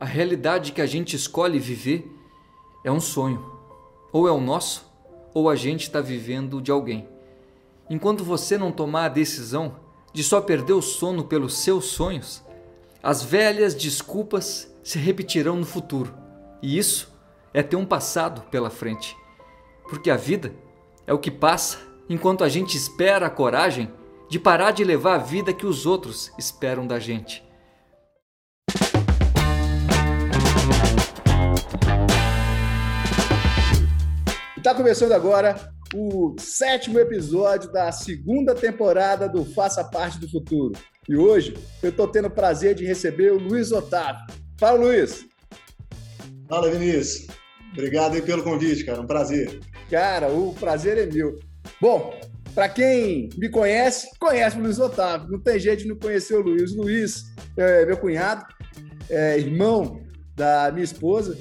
A 0.00 0.04
realidade 0.04 0.70
que 0.70 0.80
a 0.80 0.86
gente 0.86 1.16
escolhe 1.16 1.58
viver 1.58 2.08
é 2.84 2.92
um 2.92 3.00
sonho. 3.00 3.44
Ou 4.12 4.28
é 4.28 4.30
o 4.30 4.40
nosso, 4.40 4.88
ou 5.34 5.50
a 5.50 5.56
gente 5.56 5.82
está 5.82 6.00
vivendo 6.00 6.62
de 6.62 6.70
alguém. 6.70 7.08
Enquanto 7.90 8.22
você 8.22 8.56
não 8.56 8.70
tomar 8.70 9.06
a 9.06 9.08
decisão 9.08 9.74
de 10.12 10.22
só 10.22 10.40
perder 10.40 10.74
o 10.74 10.80
sono 10.80 11.24
pelos 11.24 11.58
seus 11.58 11.86
sonhos, 11.86 12.44
as 13.02 13.24
velhas 13.24 13.74
desculpas 13.74 14.72
se 14.84 15.00
repetirão 15.00 15.56
no 15.56 15.66
futuro. 15.66 16.14
E 16.62 16.78
isso 16.78 17.12
é 17.52 17.60
ter 17.60 17.74
um 17.74 17.84
passado 17.84 18.42
pela 18.52 18.70
frente. 18.70 19.16
Porque 19.88 20.10
a 20.10 20.16
vida 20.16 20.54
é 21.08 21.12
o 21.12 21.18
que 21.18 21.30
passa 21.30 21.76
enquanto 22.08 22.44
a 22.44 22.48
gente 22.48 22.76
espera 22.76 23.26
a 23.26 23.30
coragem 23.30 23.90
de 24.28 24.38
parar 24.38 24.70
de 24.70 24.84
levar 24.84 25.16
a 25.16 25.18
vida 25.18 25.52
que 25.52 25.66
os 25.66 25.86
outros 25.86 26.30
esperam 26.38 26.86
da 26.86 27.00
gente. 27.00 27.47
Está 34.68 34.76
começando 34.76 35.12
agora 35.12 35.72
o 35.94 36.36
sétimo 36.38 36.98
episódio 36.98 37.72
da 37.72 37.90
segunda 37.90 38.54
temporada 38.54 39.26
do 39.26 39.42
Faça 39.42 39.82
Parte 39.82 40.20
do 40.20 40.28
Futuro. 40.28 40.78
E 41.08 41.16
hoje 41.16 41.54
eu 41.82 41.88
estou 41.88 42.06
tendo 42.06 42.28
o 42.28 42.30
prazer 42.30 42.74
de 42.74 42.84
receber 42.84 43.32
o 43.32 43.38
Luiz 43.38 43.72
Otávio. 43.72 44.20
Fala, 44.60 44.78
Luiz! 44.78 45.24
Fala, 46.50 46.70
Vinícius. 46.70 47.28
Obrigado 47.72 48.16
aí 48.16 48.20
pelo 48.20 48.42
convite, 48.42 48.84
cara. 48.84 49.00
Um 49.00 49.06
prazer. 49.06 49.58
Cara, 49.88 50.28
o 50.28 50.52
prazer 50.52 50.98
é 50.98 51.06
meu. 51.06 51.38
Bom, 51.80 52.12
para 52.54 52.68
quem 52.68 53.30
me 53.38 53.48
conhece, 53.48 54.06
conhece 54.20 54.58
o 54.58 54.60
Luiz 54.60 54.78
Otávio. 54.78 55.30
Não 55.30 55.40
tem 55.40 55.58
jeito 55.58 55.84
de 55.84 55.88
não 55.88 55.96
conhecer 55.96 56.34
o 56.34 56.42
Luiz. 56.42 56.72
O 56.72 56.82
Luiz 56.82 57.24
é 57.56 57.86
meu 57.86 57.96
cunhado, 57.96 58.44
é 59.08 59.38
irmão 59.38 59.98
da 60.36 60.70
minha 60.70 60.84
esposa. 60.84 61.38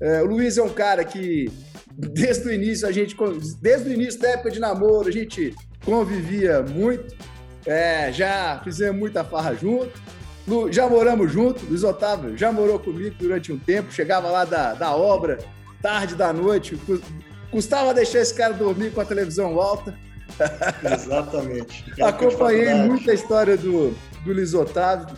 É, 0.00 0.22
o 0.22 0.26
Luiz 0.26 0.56
é 0.56 0.62
um 0.62 0.72
cara 0.72 1.04
que 1.04 1.50
desde 1.98 2.48
o 2.48 2.52
início 2.52 2.86
a 2.86 2.92
gente, 2.92 3.16
desde 3.60 3.88
o 3.88 3.92
início 3.92 4.20
da 4.20 4.28
época 4.30 4.52
de 4.52 4.60
namoro, 4.60 5.08
a 5.08 5.12
gente 5.12 5.52
convivia 5.84 6.62
muito, 6.62 7.16
é, 7.66 8.12
já 8.12 8.60
fizemos 8.62 8.98
muita 8.98 9.24
farra 9.24 9.54
junto, 9.54 10.00
já 10.70 10.88
moramos 10.88 11.32
junto, 11.32 11.66
Luiz 11.66 11.82
Otávio 11.82 12.38
já 12.38 12.52
morou 12.52 12.78
comigo 12.78 13.16
durante 13.18 13.52
um 13.52 13.58
tempo, 13.58 13.92
chegava 13.92 14.30
lá 14.30 14.44
da, 14.44 14.74
da 14.74 14.94
obra, 14.94 15.38
tarde 15.82 16.14
da 16.14 16.32
noite, 16.32 16.78
custava 17.50 17.92
deixar 17.92 18.20
esse 18.20 18.34
cara 18.34 18.54
dormir 18.54 18.92
com 18.92 19.00
a 19.00 19.04
televisão 19.04 19.60
alta. 19.60 19.98
Exatamente. 20.94 21.84
Acompanhei 22.00 22.74
muita 22.74 23.12
história 23.12 23.56
do, 23.56 23.90
do 24.24 24.32
Luiz 24.32 24.54
Otávio. 24.54 25.16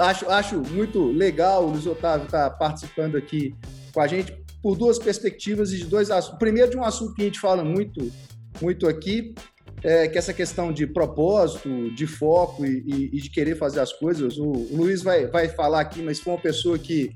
Acho, 0.00 0.28
acho 0.30 0.56
muito 0.56 1.12
legal 1.12 1.64
o 1.64 1.70
Luiz 1.70 1.86
Otávio 1.86 2.24
estar 2.24 2.50
tá 2.50 2.56
participando 2.56 3.16
aqui 3.16 3.54
com 3.92 4.00
a 4.00 4.06
gente, 4.06 4.34
por 4.62 4.76
duas 4.76 4.98
perspectivas 4.98 5.72
e 5.72 5.78
de 5.78 5.84
dois 5.84 6.10
assuntos. 6.10 6.38
Primeiro, 6.38 6.70
de 6.70 6.76
um 6.76 6.84
assunto 6.84 7.14
que 7.14 7.22
a 7.22 7.24
gente 7.24 7.40
fala 7.40 7.64
muito, 7.64 8.10
muito 8.60 8.88
aqui, 8.88 9.34
é, 9.82 10.08
que 10.08 10.18
essa 10.18 10.32
questão 10.32 10.72
de 10.72 10.86
propósito, 10.86 11.94
de 11.94 12.06
foco 12.06 12.64
e, 12.66 12.84
e, 12.86 13.16
e 13.16 13.20
de 13.20 13.30
querer 13.30 13.56
fazer 13.56 13.80
as 13.80 13.92
coisas. 13.92 14.36
O, 14.38 14.50
o, 14.50 14.76
Luiz 14.76 15.02
vai, 15.02 15.26
vai 15.26 15.48
falar 15.48 15.80
aqui, 15.80 16.02
mas 16.02 16.18
foi 16.18 16.32
uma 16.32 16.42
pessoa 16.42 16.78
que 16.78 17.12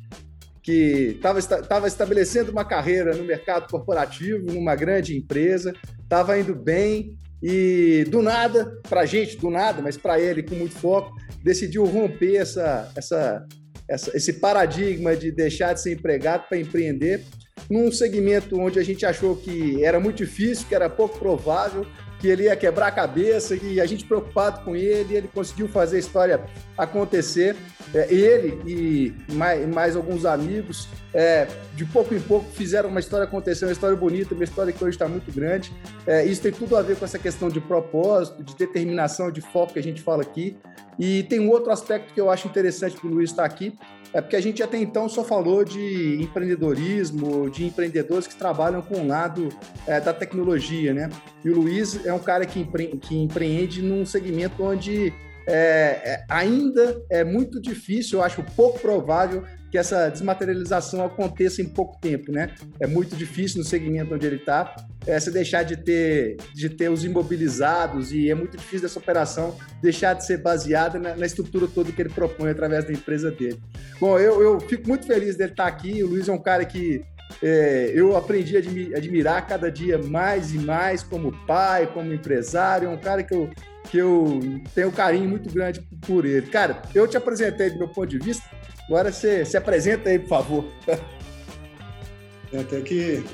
que 0.63 1.17
estava 1.17 1.89
estabelecendo 1.89 2.53
uma 2.53 2.65
carreira 2.65 3.17
no 3.17 3.25
mercado 3.25 3.69
corporativo, 3.69 4.47
numa 4.47 4.77
grande 4.77 5.17
empresa, 5.17 5.75
estava 6.01 6.39
indo 6.39 6.55
bem 6.55 7.19
e 7.43 8.05
do 8.09 8.23
nada, 8.23 8.73
para 8.89 9.01
a 9.01 9.07
gente, 9.07 9.37
do 9.37 9.51
nada, 9.51 9.83
mas 9.83 9.97
para 9.97 10.21
ele, 10.21 10.45
com 10.45 10.55
muito 10.55 10.77
foco, 10.77 11.13
decidiu 11.43 11.85
romper 11.85 12.37
essa, 12.37 12.89
essa, 12.95 13.45
essa, 13.89 14.17
esse 14.17 14.35
paradigma 14.35 15.17
de 15.17 15.31
deixar 15.31 15.73
de 15.73 15.83
ser 15.83 15.93
empregado 15.93 16.49
para 16.49 16.59
empreender 16.59 17.23
num 17.71 17.91
segmento 17.93 18.59
onde 18.59 18.79
a 18.79 18.83
gente 18.83 19.05
achou 19.05 19.37
que 19.37 19.85
era 19.85 20.01
muito 20.01 20.17
difícil, 20.17 20.67
que 20.69 20.75
era 20.75 20.89
pouco 20.89 21.19
provável, 21.19 21.87
que 22.23 22.29
ele 22.29 22.45
ia 22.45 22.55
quebrar 22.55 22.87
a 22.87 22.91
cabeça 22.93 23.57
e 23.57 23.81
a 23.81 23.85
gente 23.85 24.05
preocupado 24.05 24.65
com 24.65 24.77
ele, 24.77 25.17
ele 25.17 25.27
conseguiu 25.27 25.67
fazer 25.67 25.97
a 25.97 25.99
história 25.99 26.41
acontecer. 26.79 27.57
É, 27.93 28.07
ele 28.15 28.61
e 28.65 29.35
mais, 29.35 29.69
mais 29.69 29.97
alguns 29.97 30.25
amigos, 30.25 30.89
é, 31.13 31.49
de 31.75 31.85
pouco 31.85 32.15
em 32.15 32.21
pouco, 32.21 32.49
fizeram 32.53 32.89
uma 32.89 33.01
história 33.01 33.25
acontecer, 33.25 33.65
uma 33.65 33.73
história 33.73 33.97
bonita, 33.97 34.37
uma 34.37 34.45
história 34.45 34.73
que 34.73 34.83
hoje 34.85 34.95
está 34.95 35.09
muito 35.09 35.33
grande. 35.33 35.73
É, 36.07 36.25
isso 36.25 36.41
tem 36.41 36.53
tudo 36.53 36.77
a 36.77 36.81
ver 36.81 36.97
com 36.97 37.05
essa 37.05 37.19
questão 37.19 37.49
de 37.49 37.61
propósito, 37.61 38.45
de 38.45 38.55
determinação, 38.55 39.29
de 39.29 39.41
foco 39.41 39.73
que 39.73 39.81
a 39.81 39.83
gente 39.83 40.01
fala 40.01 40.23
aqui. 40.23 40.57
E 41.01 41.25
tem 41.25 41.41
um 41.41 41.51
outro 41.51 41.73
aspecto 41.73 42.15
que 42.15 42.21
eu 42.21 42.31
acho 42.31 42.47
interessante 42.47 42.97
que 42.97 43.05
o 43.05 43.11
Luiz 43.11 43.31
está 43.31 43.45
aqui, 43.45 43.77
é 44.13 44.21
porque 44.21 44.37
a 44.37 44.41
gente 44.41 44.63
até 44.63 44.79
então 44.79 45.09
só 45.09 45.25
falou 45.25 45.65
de 45.65 46.23
empreendedorismo, 46.23 47.49
de 47.51 47.65
empreendedores 47.65 48.27
que 48.27 48.37
trabalham 48.37 48.83
com 48.83 49.01
o 49.01 49.07
lado 49.07 49.49
é, 49.87 50.01
da 50.01 50.13
tecnologia, 50.13 50.93
né? 50.93 51.09
E 51.45 51.51
o 51.51 51.55
Luiz 51.55 52.05
é 52.05 52.13
um 52.13 52.19
cara 52.19 52.45
que, 52.45 52.67
que 53.01 53.17
empreende 53.17 53.81
num 53.81 54.05
segmento 54.05 54.63
onde 54.63 55.13
é, 55.47 55.55
é, 55.55 56.25
ainda 56.29 57.03
é 57.11 57.25
muito 57.25 57.61
difícil, 57.61 58.19
eu 58.19 58.25
acho 58.25 58.43
pouco 58.55 58.79
provável 58.79 59.43
que 59.73 59.79
essa 59.79 60.11
desmaterialização 60.11 61.03
aconteça 61.03 61.63
em 61.63 61.65
pouco 61.65 61.99
tempo, 61.99 62.31
né? 62.31 62.55
É 62.79 62.87
muito 62.87 63.17
difícil 63.17 63.59
no 63.59 63.65
segmento 63.65 64.15
onde 64.15 64.27
ele 64.27 64.37
está, 64.37 64.77
é, 65.07 65.19
se 65.19 65.31
deixar 65.31 65.63
de 65.63 65.79
ter, 65.79 66.37
de 66.55 66.69
ter 66.69 66.91
os 66.91 67.07
imobilizados 67.07 68.13
e 68.13 68.31
é 68.31 68.35
muito 68.35 68.55
difícil 68.55 68.83
dessa 68.83 68.99
operação 68.99 69.57
deixar 69.81 70.13
de 70.13 70.27
ser 70.27 70.43
baseada 70.43 70.99
na, 70.99 71.17
na 71.17 71.25
estrutura 71.25 71.67
toda 71.67 71.91
que 71.91 72.03
ele 72.03 72.11
propõe 72.11 72.51
através 72.51 72.85
da 72.85 72.93
empresa 72.93 73.31
dele. 73.31 73.59
Bom, 73.99 74.19
eu, 74.19 74.43
eu 74.43 74.61
fico 74.61 74.87
muito 74.87 75.07
feliz 75.07 75.37
dele 75.37 75.53
estar 75.53 75.69
aqui. 75.69 76.05
O 76.05 76.09
Luiz 76.09 76.29
é 76.29 76.33
um 76.33 76.43
cara 76.43 76.67
que 76.67 77.03
é, 77.43 77.93
eu 77.95 78.15
aprendi 78.15 78.55
a 78.59 78.99
admirar 78.99 79.47
cada 79.47 79.71
dia 79.71 79.97
mais 79.97 80.53
e 80.53 80.59
mais 80.59 81.03
como 81.03 81.33
pai, 81.47 81.87
como 81.87 82.13
empresário. 82.13 82.89
É 82.89 82.91
um 82.91 82.99
cara 82.99 83.23
que 83.23 83.35
eu, 83.35 83.49
que 83.91 83.97
eu 83.97 84.39
tenho 84.75 84.89
um 84.89 84.93
carinho 84.93 85.31
muito 85.31 85.51
grande 85.51 85.81
por 86.07 86.27
ele. 86.27 86.47
Cara, 86.49 86.83
eu 86.95 87.09
te 87.09 87.17
apresentei 87.17 87.71
do 87.71 87.79
meu 87.79 87.89
ponto 87.89 88.09
de 88.09 88.19
vista, 88.19 88.45
agora 88.87 89.13
você 89.13 89.45
se 89.45 89.57
apresenta 89.57 90.11
aí, 90.11 90.19
por 90.19 90.29
favor. 90.29 90.65
Tem 92.51 92.61
até 92.61 92.81
que 92.83 93.25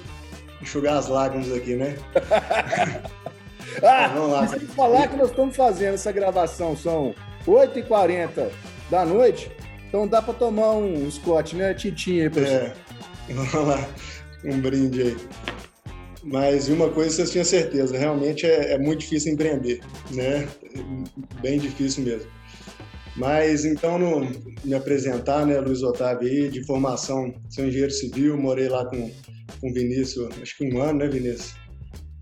enxugar 0.63 0.97
as 0.97 1.09
lágrimas 1.09 1.53
aqui, 1.53 1.75
né? 1.75 1.97
ah, 3.83 4.09
vamos 4.09 4.33
lá. 4.33 4.47
Falar 4.75 5.09
que 5.09 5.17
nós 5.17 5.31
estamos 5.31 5.57
fazendo 5.57 5.95
essa 5.95 6.13
gravação, 6.13 6.77
são 6.77 7.15
8h40 7.47 8.49
da 8.91 9.05
noite, 9.05 9.51
então 9.89 10.07
dá 10.07 10.23
para 10.23 10.35
tomar 10.35 10.73
um 10.73 11.11
Scott, 11.11 11.57
né? 11.57 11.75
Tintinha 11.75 12.25
aí, 12.25 12.31
pessoal. 12.31 12.61
É, 12.61 12.75
vamos 13.29 13.69
lá, 13.69 13.89
um 14.45 14.61
brinde 14.61 15.03
aí. 15.03 15.17
Mas 16.23 16.69
uma 16.69 16.91
coisa 16.91 17.11
vocês 17.11 17.31
tinham 17.31 17.45
certeza, 17.45 17.97
realmente 17.97 18.45
é, 18.45 18.75
é 18.75 18.79
muito 18.79 19.01
difícil 19.01 19.33
empreender, 19.33 19.81
né? 20.11 20.47
Bem 21.41 21.59
difícil 21.59 22.05
mesmo. 22.05 22.29
Mas 23.19 23.65
então, 23.65 23.99
no, 23.99 24.21
me 24.65 24.75
apresentar, 24.75 25.45
né, 25.45 25.59
Luiz 25.59 25.83
Otávio 25.83 26.29
aí, 26.29 26.49
de 26.49 26.65
formação, 26.65 27.35
sou 27.51 27.65
engenheiro 27.65 27.91
civil, 27.91 28.37
morei 28.39 28.69
lá 28.69 28.87
com, 28.87 29.11
com 29.61 29.71
o 29.71 29.75
Vinícius, 29.75 30.29
acho 30.41 30.57
que 30.57 30.73
um 30.73 30.81
ano, 30.81 31.01
né, 31.01 31.09
Vinícius? 31.09 31.55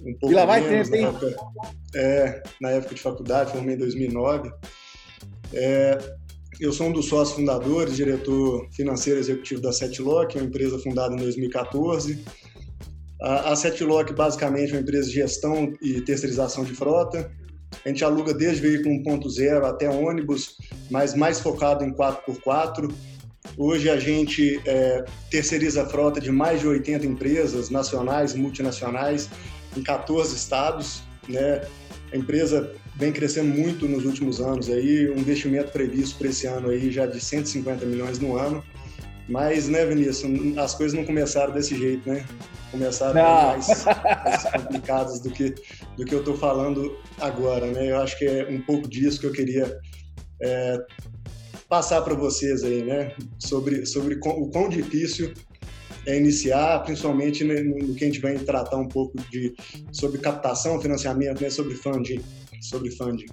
Um 0.01 0.15
pouco 0.19 0.33
e 0.33 0.35
lá 0.35 0.47
vai 0.47 0.61
menos, 0.63 0.89
tempo, 0.89 1.27
hein? 1.27 1.35
Época, 1.35 1.37
é, 1.95 2.43
na 2.61 2.71
época 2.71 2.95
de 2.95 3.03
faculdade, 3.03 3.53
formei 3.53 3.75
em 3.75 3.79
2009. 3.79 4.51
É, 5.53 5.99
eu 6.59 6.73
sou 6.73 6.87
um 6.87 6.93
dos 6.93 7.07
sócios 7.07 7.37
fundadores, 7.37 7.97
diretor 7.97 8.67
financeiro 8.73 9.21
executivo 9.21 9.61
da 9.61 9.73
Setlock, 9.73 10.39
uma 10.39 10.47
empresa 10.47 10.79
fundada 10.79 11.15
em 11.15 11.19
2014. 11.19 12.25
A, 13.21 13.53
a 13.53 13.57
Setlock, 13.57 14.15
basicamente, 14.15 14.73
é 14.73 14.77
uma 14.77 14.83
empresa 14.83 15.09
de 15.09 15.15
gestão 15.15 15.73
e 15.83 16.01
terceirização 16.01 16.65
de 16.65 16.75
frota. 16.75 17.31
A 17.87 17.89
gente 17.89 18.05
aluga 18.05 18.35
desde 18.35 18.63
veículo 18.63 18.97
1.0 18.97 19.65
até 19.65 19.89
ônibus, 19.89 20.57
mas 20.91 21.15
mais 21.15 21.39
focado 21.39 21.85
em 21.85 21.93
4x4. 21.93 22.93
Hoje 23.57 23.89
a 23.89 23.97
gente 23.97 24.61
é, 24.67 25.05
terceiriza 25.31 25.85
a 25.85 25.87
frota 25.87 26.21
de 26.21 26.33
mais 26.33 26.63
de 26.63 26.67
80 26.67 27.07
empresas 27.07 27.71
nacionais 27.71 28.35
multinacionais 28.35 29.31
em 29.77 29.85
14 29.85 30.35
estados. 30.35 31.05
Né? 31.29 31.63
A 32.13 32.17
empresa 32.17 32.73
vem 32.97 33.13
crescendo 33.13 33.55
muito 33.55 33.87
nos 33.87 34.05
últimos 34.05 34.41
anos, 34.41 34.69
aí, 34.69 35.09
um 35.09 35.19
investimento 35.19 35.71
previsto 35.71 36.19
para 36.19 36.27
esse 36.27 36.49
ano 36.49 36.71
aí 36.71 36.91
já 36.91 37.07
de 37.07 37.21
150 37.21 37.87
milhões 37.87 38.19
no 38.19 38.37
ano. 38.37 38.65
Mas, 39.29 39.69
né, 39.69 39.85
Vinícius, 39.85 40.57
as 40.57 40.75
coisas 40.75 40.97
não 40.97 41.05
começaram 41.05 41.53
desse 41.53 41.77
jeito, 41.77 42.09
né? 42.09 42.25
Começaram 42.71 43.15
mais, 43.15 43.85
mais, 43.85 44.45
complicadas 44.45 45.21
do 45.21 45.31
que, 45.31 45.55
do 45.97 46.05
que 46.05 46.15
eu 46.15 46.21
estou 46.21 46.37
falando 46.37 46.97
agora, 47.19 47.67
né? 47.67 47.91
Eu 47.91 47.99
acho 47.99 48.17
que 48.19 48.25
é 48.25 48.47
um 48.49 48.61
pouco 48.61 48.89
disso 48.89 49.21
que 49.21 49.27
eu 49.27 49.33
queria 49.33 49.81
é, 50.41 50.79
passar 51.69 52.03
para 52.03 52.15
vocês 52.15 52.63
aí, 52.63 52.85
né? 52.85 53.13
Sobre, 53.39 53.85
sobre 53.85 54.15
o 54.15 54.51
quão 54.51 54.69
difícil 54.69 55.33
é 56.07 56.17
iniciar, 56.17 56.85
principalmente 56.85 57.43
no, 57.43 57.95
que 57.95 58.05
a 58.05 58.07
gente 58.07 58.21
vai 58.21 58.39
tratar 58.39 58.77
um 58.77 58.87
pouco 58.87 59.19
de 59.31 59.55
sobre 59.91 60.19
captação, 60.19 60.81
financiamento, 60.81 61.41
né? 61.41 61.51
Sobre 61.51 61.75
funding, 61.75 62.21
sobre 62.61 62.93
funding. 62.93 63.27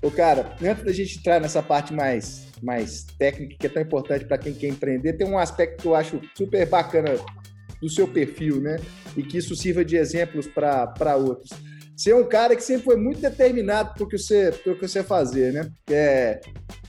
Ô, 0.00 0.10
cara, 0.10 0.56
antes 0.62 0.84
da 0.84 0.92
gente 0.92 1.18
entrar 1.18 1.40
nessa 1.40 1.62
parte 1.62 1.92
mais, 1.92 2.45
mais 2.62 3.04
técnica, 3.18 3.56
que 3.58 3.66
é 3.66 3.70
tão 3.70 3.82
importante 3.82 4.24
para 4.24 4.38
quem 4.38 4.52
quer 4.52 4.68
empreender, 4.68 5.14
tem 5.14 5.26
um 5.26 5.38
aspecto 5.38 5.82
que 5.82 5.88
eu 5.88 5.94
acho 5.94 6.20
super 6.36 6.66
bacana 6.66 7.16
do 7.80 7.88
seu 7.88 8.08
perfil, 8.08 8.60
né? 8.60 8.76
E 9.16 9.22
que 9.22 9.38
isso 9.38 9.54
sirva 9.54 9.84
de 9.84 9.96
exemplos 9.96 10.46
para 10.46 11.16
outros. 11.16 11.50
Você 11.96 12.10
é 12.10 12.16
um 12.16 12.24
cara 12.24 12.54
que 12.54 12.62
sempre 12.62 12.84
foi 12.84 12.96
muito 12.96 13.20
determinado 13.20 13.94
para 13.94 14.04
o 14.04 14.08
que 14.08 14.18
você, 14.18 14.52
que 14.52 14.74
você 14.74 15.02
fazer, 15.02 15.52
né? 15.52 15.70
É, 15.88 16.40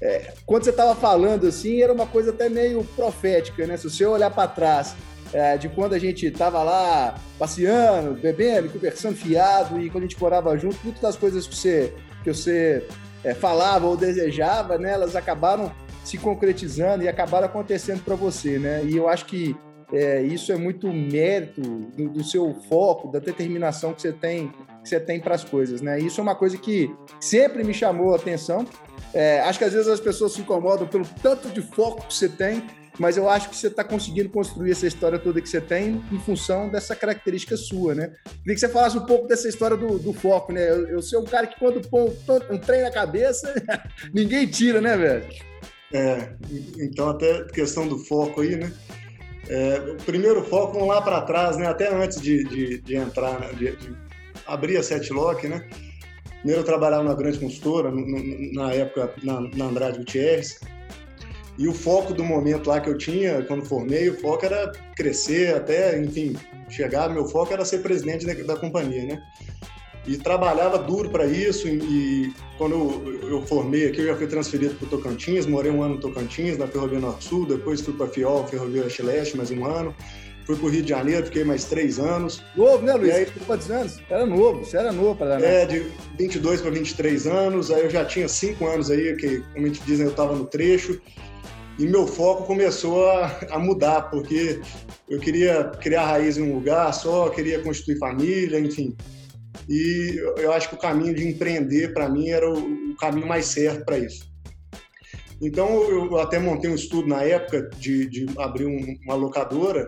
é, 0.02 0.34
quando 0.46 0.66
você 0.66 0.70
estava 0.70 0.94
falando 0.96 1.48
assim, 1.48 1.82
era 1.82 1.94
uma 1.94 2.06
coisa 2.06 2.32
até 2.32 2.50
meio 2.50 2.84
profética, 2.96 3.66
né? 3.66 3.78
Se 3.78 3.90
você 3.90 4.06
olhar 4.06 4.30
para 4.30 4.50
trás 4.50 4.96
é, 5.32 5.58
de 5.58 5.70
quando 5.70 5.94
a 5.94 6.00
gente 6.00 6.26
estava 6.26 6.62
lá 6.62 7.16
passeando, 7.40 8.20
bebendo, 8.20 8.70
conversando 8.70 9.16
fiado 9.16 9.80
e 9.80 9.90
quando 9.90 10.04
a 10.04 10.08
gente 10.08 10.20
morava 10.20 10.58
junto, 10.58 10.78
muitas 10.84 11.02
das 11.02 11.16
coisas 11.16 11.48
que 11.48 11.56
você, 11.56 11.94
que 12.24 12.34
você 12.34 12.86
é, 13.28 13.34
falava 13.34 13.86
ou 13.86 13.98
desejava, 13.98 14.78
né? 14.78 14.94
Elas 14.94 15.16
acabaram 15.16 15.70
se 16.06 16.18
concretizando 16.18 17.04
e 17.04 17.10
acabaram 17.10 17.46
acontecendo 17.46 18.02
para 18.02 18.16
você, 18.16 18.58
né? 18.58 18.86
E 18.86 18.96
eu 18.96 19.10
acho 19.10 19.26
que 19.26 19.54
é, 19.92 20.22
isso 20.22 20.52
é 20.54 20.56
muito 20.56 20.88
mérito 20.88 21.62
do, 21.62 22.10
do, 22.10 22.24
seu 22.24 22.54
foco, 22.70 23.12
da 23.12 23.20
determinação 23.20 23.94
que 23.94 24.02
você 24.02 24.14
tem, 24.14 24.48
que 24.82 24.88
você 24.88 25.00
tem 25.00 25.20
para 25.20 25.36
as 25.36 25.44
coisas, 25.44 25.82
né? 25.82 26.00
Isso 26.00 26.22
é 26.22 26.24
uma 26.24 26.36
coisa 26.36 26.58
que 26.58 26.90
sempre 27.20 27.66
me 27.66 27.74
chamou 27.74 28.14
a 28.14 28.16
atenção. 28.16 28.66
É, 29.14 29.42
acho 29.42 29.60
que 29.60 29.66
às 29.66 29.74
vezes 29.74 29.90
as 29.90 30.00
pessoas 30.00 30.32
se 30.32 30.42
incomodam 30.42 30.88
pelo 30.88 31.06
tanto 31.22 31.50
de 31.50 31.62
foco 31.62 32.08
que 32.08 32.14
você 32.14 32.30
tem, 32.30 32.64
mas 33.00 33.18
eu 33.18 33.30
acho 33.30 33.50
que 33.50 33.56
você 33.56 33.68
está 33.68 33.84
conseguindo 33.84 34.30
construir 34.30 34.72
essa 34.72 34.88
história 34.88 35.20
toda 35.20 35.42
que 35.42 35.50
você 35.50 35.62
tem 35.62 36.04
em 36.12 36.20
função 36.20 36.70
dessa 36.70 36.96
característica 36.96 37.56
sua, 37.56 37.94
né? 37.94 38.14
Queria 38.40 38.56
que 38.56 38.60
você 38.60 38.70
falasse 38.70 38.98
um 38.98 39.06
pouco 39.06 39.28
dessa 39.28 39.48
história 39.48 39.78
do, 39.78 40.00
do 40.00 40.14
foco, 40.14 40.52
né? 40.52 40.70
Eu, 40.70 40.88
eu 40.88 41.02
sou 41.02 41.22
um 41.22 41.26
cara 41.26 41.48
que 41.48 41.60
quando 41.60 41.82
põe 41.88 42.10
um, 42.52 42.58
trem 42.58 42.82
na 42.82 42.92
cabeça, 42.92 43.54
ninguém 44.14 44.48
tira, 44.48 44.82
né, 44.82 44.98
velho? 44.98 45.26
É, 45.94 46.34
então 46.80 47.10
até 47.10 47.44
questão 47.46 47.88
do 47.88 47.98
foco 48.00 48.42
aí, 48.42 48.56
né? 48.56 48.72
É, 49.50 49.80
o 49.80 49.96
primeiro 50.04 50.44
foco, 50.44 50.74
vamos 50.74 50.90
lá 50.90 51.02
para 51.02 51.22
trás, 51.22 51.58
né? 51.58 51.68
até 51.68 51.94
antes 51.94 52.20
de, 52.20 52.44
de, 52.44 52.82
de 52.82 52.96
entrar, 52.96 53.40
né? 53.40 53.54
de, 53.54 53.76
de, 53.78 53.96
abrir 54.46 54.78
a 54.78 54.84
Setlock, 54.84 55.48
né? 55.48 55.66
Primeiro 56.40 56.62
eu 56.62 56.66
trabalhava 56.66 57.04
na 57.04 57.14
grande 57.14 57.40
consultora, 57.40 57.92
na 58.54 58.74
época 58.74 59.14
na, 59.24 59.42
na 59.42 59.66
Andrade 59.66 60.00
Gutierrez, 60.00 60.60
e 61.58 61.68
o 61.68 61.74
foco 61.74 62.14
do 62.14 62.24
momento 62.24 62.68
lá 62.68 62.80
que 62.80 62.90
eu 62.90 62.98
tinha, 62.98 63.44
quando 63.44 63.66
formei, 63.66 64.10
o 64.10 64.20
foco 64.20 64.46
era 64.46 64.72
crescer 64.96 65.56
até, 65.56 66.00
enfim, 66.00 66.36
chegar, 66.70 67.10
meu 67.10 67.26
foco 67.26 67.54
era 67.54 67.66
ser 67.66 67.80
presidente 67.80 68.26
da, 68.26 68.34
da 68.34 68.56
companhia, 68.60 69.06
né? 69.06 69.22
e 70.08 70.18
trabalhava 70.18 70.78
duro 70.78 71.10
para 71.10 71.26
isso. 71.26 71.68
E, 71.68 72.34
quando 72.58 72.74
eu, 72.74 73.30
eu, 73.30 73.42
formei 73.46 73.88
aqui, 73.88 74.00
eu 74.00 74.08
já 74.08 74.16
fui 74.16 74.26
transferido 74.26 74.74
para 74.76 74.88
Tocantins, 74.88 75.46
morei 75.46 75.72
um 75.72 75.84
ano 75.84 75.96
no 75.96 76.00
Tocantins, 76.00 76.58
na 76.58 76.66
Ferrovia 76.66 77.00
Norte-Sul, 77.00 77.46
depois 77.46 77.82
fui 77.82 77.94
para 77.94 78.08
a 78.08 78.10
FIOL, 78.10 78.48
Ferrovia 78.48 78.88
Leste, 79.04 79.36
mais 79.36 79.52
um 79.52 79.66
ano. 79.66 79.94
Fui 80.46 80.56
para 80.56 80.66
o 80.66 80.70
Rio 80.70 80.82
de 80.82 80.90
Janeiro, 80.90 81.26
fiquei 81.26 81.44
mais 81.44 81.66
três 81.66 82.00
anos. 82.00 82.42
Novo, 82.56 82.82
né, 82.82 82.94
Luiz? 82.94 83.10
E 83.10 83.12
aí, 83.12 83.28
quantos 83.46 83.70
anos? 83.70 84.00
Era 84.10 84.26
novo, 84.26 84.64
você 84.64 84.78
era 84.78 84.94
novo 84.94 85.14
para 85.14 85.42
É, 85.42 85.66
de 85.66 85.86
22 86.18 86.62
para 86.62 86.72
23 86.72 87.28
anos. 87.28 87.70
Aí 87.70 87.84
eu 87.84 87.90
já 87.90 88.06
tinha 88.06 88.30
cinco 88.30 88.66
anos 88.66 88.90
aí, 88.90 89.14
que, 89.18 89.44
como 89.54 89.66
a 89.66 89.68
gente 89.68 89.82
diz, 89.82 90.00
eu 90.00 90.10
estava 90.10 90.34
no 90.34 90.46
trecho. 90.46 91.02
E 91.80 91.86
meu 91.86 92.08
foco 92.08 92.44
começou 92.46 93.08
a, 93.08 93.28
a, 93.52 93.60
mudar, 93.60 94.10
porque 94.10 94.60
eu 95.08 95.20
queria 95.20 95.66
criar 95.80 96.08
raiz 96.08 96.38
em 96.38 96.42
um 96.42 96.56
lugar 96.56 96.92
só, 96.92 97.30
queria 97.30 97.62
constituir 97.62 98.00
família, 98.00 98.60
enfim. 98.60 98.96
E 99.70 100.20
eu 100.38 100.52
acho 100.52 100.70
que 100.70 100.76
o 100.76 100.80
caminho 100.80 101.14
de 101.14 101.28
empreender, 101.28 101.94
para 101.94 102.10
mim, 102.10 102.30
era 102.30 102.50
o, 102.50 102.96
caminho 103.00 103.28
mais 103.28 103.46
certo 103.46 103.86
para 103.86 104.00
isso. 104.00 104.28
Então, 105.40 105.84
eu 105.84 106.18
até 106.18 106.40
montei 106.40 106.68
um 106.68 106.76
estudo 106.76 107.08
na 107.08 107.22
época 107.22 107.70
de, 107.78 108.08
de 108.08 108.26
abrir 108.40 108.66
um, 108.66 108.98
uma 109.04 109.14
locadora, 109.14 109.88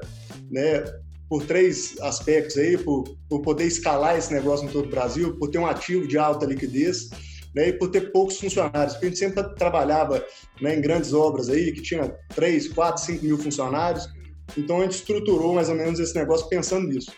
né, 0.51 0.83
por 1.27 1.43
três 1.43 1.95
aspectos 2.01 2.55
aí, 2.57 2.77
por, 2.77 3.03
por 3.27 3.41
poder 3.41 3.65
escalar 3.65 4.15
esse 4.15 4.31
negócio 4.31 4.67
em 4.67 4.71
todo 4.71 4.85
o 4.85 4.91
Brasil, 4.91 5.35
por 5.37 5.49
ter 5.49 5.57
um 5.57 5.65
ativo 5.65 6.07
de 6.07 6.19
alta 6.19 6.45
liquidez, 6.45 7.09
né, 7.55 7.69
e 7.69 7.73
por 7.73 7.89
ter 7.89 8.11
poucos 8.11 8.39
funcionários, 8.39 8.93
porque 8.93 9.07
a 9.07 9.09
gente 9.09 9.19
sempre 9.19 9.43
trabalhava 9.55 10.23
né, 10.61 10.75
em 10.75 10.81
grandes 10.81 11.13
obras 11.13 11.49
aí, 11.49 11.71
que 11.71 11.81
tinha 11.81 12.13
3, 12.35 12.69
4, 12.69 13.03
5 13.03 13.25
mil 13.25 13.37
funcionários, 13.37 14.07
então 14.57 14.79
a 14.79 14.83
gente 14.83 14.95
estruturou 14.95 15.53
mais 15.53 15.69
ou 15.69 15.75
menos 15.75 15.99
esse 15.99 16.15
negócio 16.15 16.47
pensando 16.47 16.87
nisso 16.87 17.11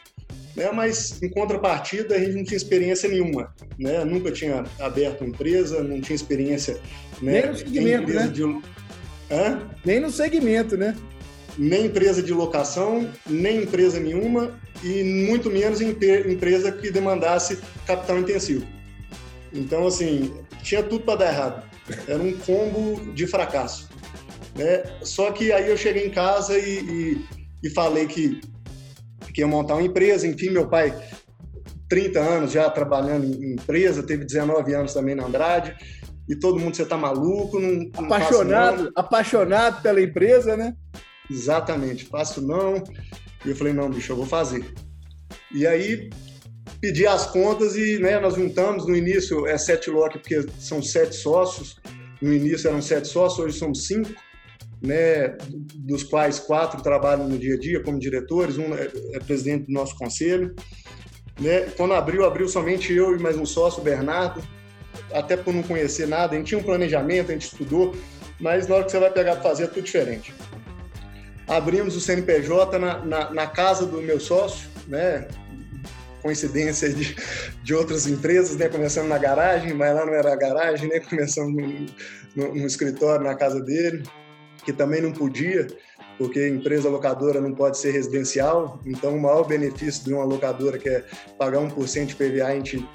né? 0.56 0.72
mas 0.74 1.22
em 1.22 1.30
contrapartida 1.30 2.16
a 2.16 2.20
gente 2.20 2.36
não 2.36 2.44
tinha 2.44 2.58
experiência 2.58 3.10
nenhuma, 3.10 3.54
né? 3.78 4.04
nunca 4.04 4.32
tinha 4.32 4.64
aberto 4.80 5.22
uma 5.22 5.30
empresa, 5.30 5.84
não 5.84 6.02
tinha 6.02 6.16
experiência 6.16 6.80
né? 7.22 7.42
nem 7.42 7.48
no 7.48 7.58
segmento, 7.58 8.14
né? 8.14 8.28
De... 8.28 8.44
Hã? 8.44 9.70
Nem 9.86 10.00
no 10.00 10.12
segmento, 10.12 10.78
né? 10.78 10.96
Nem 11.58 11.86
empresa 11.86 12.24
de 12.24 12.34
locação, 12.34 13.10
nem 13.30 13.64
empresa 13.64 14.00
nenhuma 14.00 14.52
e 14.84 15.04
muito 15.04 15.50
menos 15.50 15.82
empresa 15.82 16.72
que 16.72 16.92
demandasse 16.92 17.60
capital 17.86 18.20
intensivo. 18.20 18.66
Então, 19.54 19.88
assim, 19.88 20.34
tinha 20.64 20.84
tudo 20.84 21.04
para 21.04 21.20
dar 21.20 21.34
errado. 21.34 21.70
Era 22.08 22.22
um 22.22 22.34
combo 22.38 23.14
de 23.14 23.28
fracasso. 23.28 23.90
Né? 24.56 24.84
Só 25.02 25.32
que 25.32 25.52
aí 25.52 25.70
eu 25.70 25.78
cheguei 25.78 26.06
em 26.06 26.12
casa 26.12 26.58
e, 26.58 26.80
e, 26.80 27.26
e 27.64 27.70
falei 27.70 28.06
que 28.08 28.42
que 29.32 29.42
ia 29.42 29.48
montar 29.48 29.76
uma 29.76 29.84
empresa. 29.84 30.28
Enfim, 30.28 30.50
meu 30.50 30.68
pai, 30.68 30.94
30 31.90 32.20
anos 32.20 32.52
já 32.52 32.70
trabalhando 32.70 33.26
em 33.26 33.54
empresa, 33.54 34.04
teve 34.04 34.26
19 34.26 34.74
anos 34.74 34.94
também 34.94 35.16
na 35.16 35.26
Andrade. 35.26 35.76
E 36.30 36.36
todo 36.36 36.60
mundo, 36.60 36.76
você 36.76 36.86
tá 36.86 36.98
maluco, 36.98 37.60
não, 37.60 37.90
apaixonado, 38.06 38.84
não. 38.84 38.92
apaixonado 38.96 39.82
pela 39.82 40.02
empresa, 40.02 40.56
né? 40.56 40.74
Exatamente, 41.30 42.06
faço 42.06 42.42
não. 42.42 42.84
E 43.46 43.50
eu 43.50 43.56
falei, 43.56 43.74
não, 43.74 43.90
bicho, 43.90 44.12
eu 44.12 44.18
vou 44.18 44.26
fazer. 44.26 44.74
E 45.54 45.66
aí 45.66 46.10
pedi 46.82 47.06
as 47.06 47.28
contas 47.28 47.76
e 47.76 48.00
né, 48.00 48.20
nós 48.20 48.36
juntamos. 48.36 48.88
No 48.88 48.96
início 48.96 49.48
é 49.48 49.58
sete 49.58 49.90
lock, 49.90 50.18
porque 50.18 50.46
são 50.60 50.82
sete 50.82 51.16
sócios. 51.16 51.80
No 52.22 52.34
início 52.34 52.68
eram 52.68 52.82
sete 52.82 53.08
sócios, 53.08 53.40
hoje 53.40 53.58
somos 53.58 53.88
cinco 53.88 54.12
né, 54.82 55.38
dos 55.76 56.04
quais 56.04 56.40
quatro 56.40 56.82
trabalham 56.82 57.28
no 57.28 57.38
dia 57.38 57.56
a 57.56 57.60
dia 57.60 57.84
como 57.84 58.00
diretores, 58.00 58.58
um 58.58 58.74
é, 58.74 58.90
é 59.14 59.20
presidente 59.20 59.68
do 59.68 59.74
nosso 59.74 59.96
conselho. 59.96 60.56
Né? 61.40 61.62
Quando 61.78 61.94
abriu, 61.94 62.26
abriu 62.26 62.48
somente 62.48 62.92
eu 62.92 63.16
e 63.16 63.20
mais 63.20 63.38
um 63.38 63.46
sócio, 63.46 63.80
o 63.82 63.84
Bernardo, 63.84 64.44
até 65.14 65.38
por 65.38 65.54
não 65.54 65.62
conhecer 65.62 66.08
nada, 66.08 66.34
a 66.34 66.38
gente 66.38 66.48
tinha 66.48 66.60
um 66.60 66.64
planejamento, 66.64 67.30
a 67.30 67.34
gente 67.34 67.46
estudou, 67.46 67.96
mas 68.40 68.68
na 68.68 68.76
hora 68.76 68.86
que 68.86 68.92
você 68.92 69.00
vai 69.00 69.12
pegar 69.12 69.36
para 69.36 69.44
fazer 69.44 69.66
é 69.66 69.68
tudo 69.68 69.84
diferente. 69.84 70.34
Abrimos 71.48 71.96
o 71.96 72.02
CNPJ 72.02 72.80
na, 72.80 73.06
na, 73.06 73.34
na 73.34 73.48
casa 73.48 73.86
do 73.86 74.02
meu 74.02 74.20
sócio, 74.20 74.70
né? 74.88 75.28
Coincidência 76.22 76.90
de, 76.90 77.16
de 77.64 77.74
outras 77.74 78.08
empresas, 78.08 78.56
né? 78.58 78.70
Começando 78.70 79.08
na 79.08 79.18
garagem, 79.18 79.74
mas 79.74 79.96
lá 79.96 80.06
não 80.06 80.14
era 80.14 80.34
a 80.34 80.36
garagem, 80.36 80.90
né? 80.90 81.00
Começando 81.00 81.50
no, 81.50 81.86
no, 82.36 82.56
no 82.56 82.66
escritório, 82.66 83.26
na 83.26 83.36
casa 83.36 83.62
dele 83.62 84.04
que 84.64 84.72
também 84.72 85.02
não 85.02 85.12
podia, 85.12 85.68
porque 86.18 86.48
empresa 86.48 86.90
locadora 86.90 87.42
não 87.42 87.54
pode 87.54 87.78
ser 87.78 87.92
residencial, 87.92 88.80
então 88.86 89.16
o 89.16 89.22
maior 89.22 89.44
benefício 89.44 90.04
de 90.04 90.14
uma 90.14 90.24
locadora 90.24 90.78
que 90.78 90.90
é 90.90 91.04
pagar 91.38 91.60
1% 91.60 92.06
de 92.06 92.16
PVA 92.16 92.48
a 92.48 92.56
gente 92.56 92.88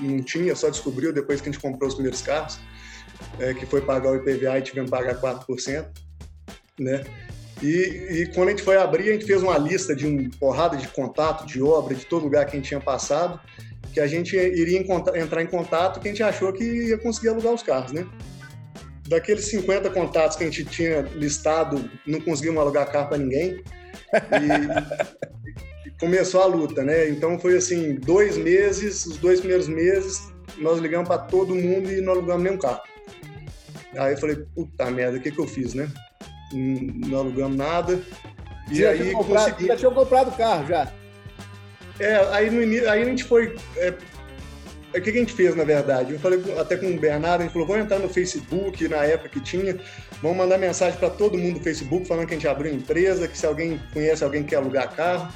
não 0.00 0.22
tinha, 0.22 0.54
só 0.54 0.68
descobriu 0.68 1.12
depois 1.12 1.40
que 1.40 1.48
a 1.48 1.52
gente 1.52 1.60
comprou 1.60 1.88
os 1.88 1.94
primeiros 1.94 2.22
carros, 2.22 2.58
é, 3.38 3.54
que 3.54 3.64
foi 3.66 3.80
pagar 3.80 4.12
o 4.12 4.16
IPVA 4.16 4.58
e 4.58 4.62
tivemos 4.62 4.90
que 4.90 4.96
pagar 4.96 5.20
4%, 5.20 5.86
né? 6.78 7.04
E, 7.62 7.66
e, 8.10 8.26
quando 8.34 8.48
a 8.48 8.50
gente 8.50 8.62
foi 8.62 8.76
abrir, 8.76 9.10
a 9.10 9.12
gente 9.12 9.24
fez 9.24 9.42
uma 9.42 9.56
lista 9.56 9.94
de 9.94 10.06
um 10.06 10.28
porrada 10.30 10.76
de 10.76 10.88
contato, 10.88 11.46
de 11.46 11.62
obra, 11.62 11.94
de 11.94 12.04
todo 12.04 12.24
lugar 12.24 12.44
que 12.46 12.52
a 12.52 12.56
gente 12.56 12.68
tinha 12.68 12.80
passado, 12.80 13.40
que 13.92 14.00
a 14.00 14.06
gente 14.06 14.36
iria 14.36 14.84
entrar 15.14 15.40
em 15.40 15.46
contato, 15.46 16.00
que 16.00 16.08
a 16.08 16.10
gente 16.10 16.22
achou 16.22 16.52
que 16.52 16.64
ia 16.64 16.98
conseguir 16.98 17.28
alugar 17.28 17.54
os 17.54 17.62
carros, 17.62 17.92
né? 17.92 18.06
daqueles 19.08 19.44
50 19.46 19.90
contatos 19.90 20.36
que 20.36 20.44
a 20.44 20.46
gente 20.46 20.64
tinha 20.64 21.02
listado, 21.02 21.90
não 22.06 22.20
conseguimos 22.20 22.60
alugar 22.60 22.90
carro 22.90 23.08
para 23.08 23.18
ninguém. 23.18 23.62
E 25.86 25.90
começou 26.00 26.40
a 26.40 26.46
luta, 26.46 26.82
né? 26.82 27.10
Então 27.10 27.38
foi 27.38 27.58
assim, 27.58 27.94
dois 27.96 28.38
meses, 28.38 29.04
os 29.04 29.18
dois 29.18 29.38
primeiros 29.38 29.68
meses, 29.68 30.32
nós 30.56 30.78
ligamos 30.80 31.06
para 31.06 31.18
todo 31.18 31.54
mundo 31.54 31.92
e 31.92 32.00
não 32.00 32.14
alugamos 32.14 32.42
nenhum 32.42 32.56
carro. 32.56 32.80
Aí 33.94 34.14
eu 34.14 34.18
falei, 34.18 34.36
puta 34.54 34.90
merda, 34.90 35.18
o 35.18 35.20
que, 35.20 35.30
que 35.30 35.38
eu 35.38 35.46
fiz, 35.46 35.74
né? 35.74 35.86
Não 36.54 37.18
alugamos 37.18 37.56
nada. 37.56 38.00
E 38.70 38.76
já 38.76 38.90
aí 38.90 39.12
comprado, 39.12 39.50
consegui... 39.50 39.66
Já 39.66 39.76
tinha 39.76 39.90
comprado 39.90 40.28
o 40.28 40.36
carro, 40.36 40.66
já? 40.66 40.92
É, 41.98 42.16
aí, 42.32 42.50
no 42.50 42.62
início, 42.62 42.90
aí 42.90 43.02
a 43.02 43.04
gente 43.04 43.24
foi 43.24 43.54
é, 43.76 43.94
o 44.96 45.02
que 45.02 45.10
a 45.10 45.12
gente 45.12 45.32
fez, 45.32 45.56
na 45.56 45.64
verdade? 45.64 46.12
Eu 46.12 46.20
falei 46.20 46.40
até 46.58 46.76
com 46.76 46.86
o 46.86 46.98
Bernardo, 46.98 47.40
a 47.40 47.44
gente 47.44 47.52
falou, 47.52 47.66
vamos 47.66 47.84
entrar 47.84 47.98
no 47.98 48.08
Facebook, 48.08 48.86
na 48.86 49.04
época 49.04 49.28
que 49.28 49.40
tinha, 49.40 49.76
vamos 50.22 50.36
mandar 50.36 50.56
mensagem 50.56 50.98
para 50.98 51.10
todo 51.10 51.36
mundo 51.36 51.58
do 51.58 51.64
Facebook, 51.64 52.06
falando 52.06 52.28
que 52.28 52.34
a 52.34 52.36
gente 52.36 52.46
abriu 52.46 52.72
empresa, 52.72 53.26
que 53.26 53.36
se 53.36 53.44
alguém 53.44 53.80
conhece 53.92 54.22
alguém 54.22 54.42
que 54.42 54.50
quer 54.50 54.56
alugar 54.56 54.94
carro. 54.94 55.32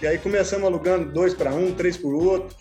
E 0.00 0.06
aí 0.06 0.18
começamos 0.18 0.66
alugando 0.66 1.12
dois 1.12 1.34
para 1.34 1.52
um, 1.52 1.72
três 1.74 1.96
por 1.96 2.14
outro. 2.14 2.56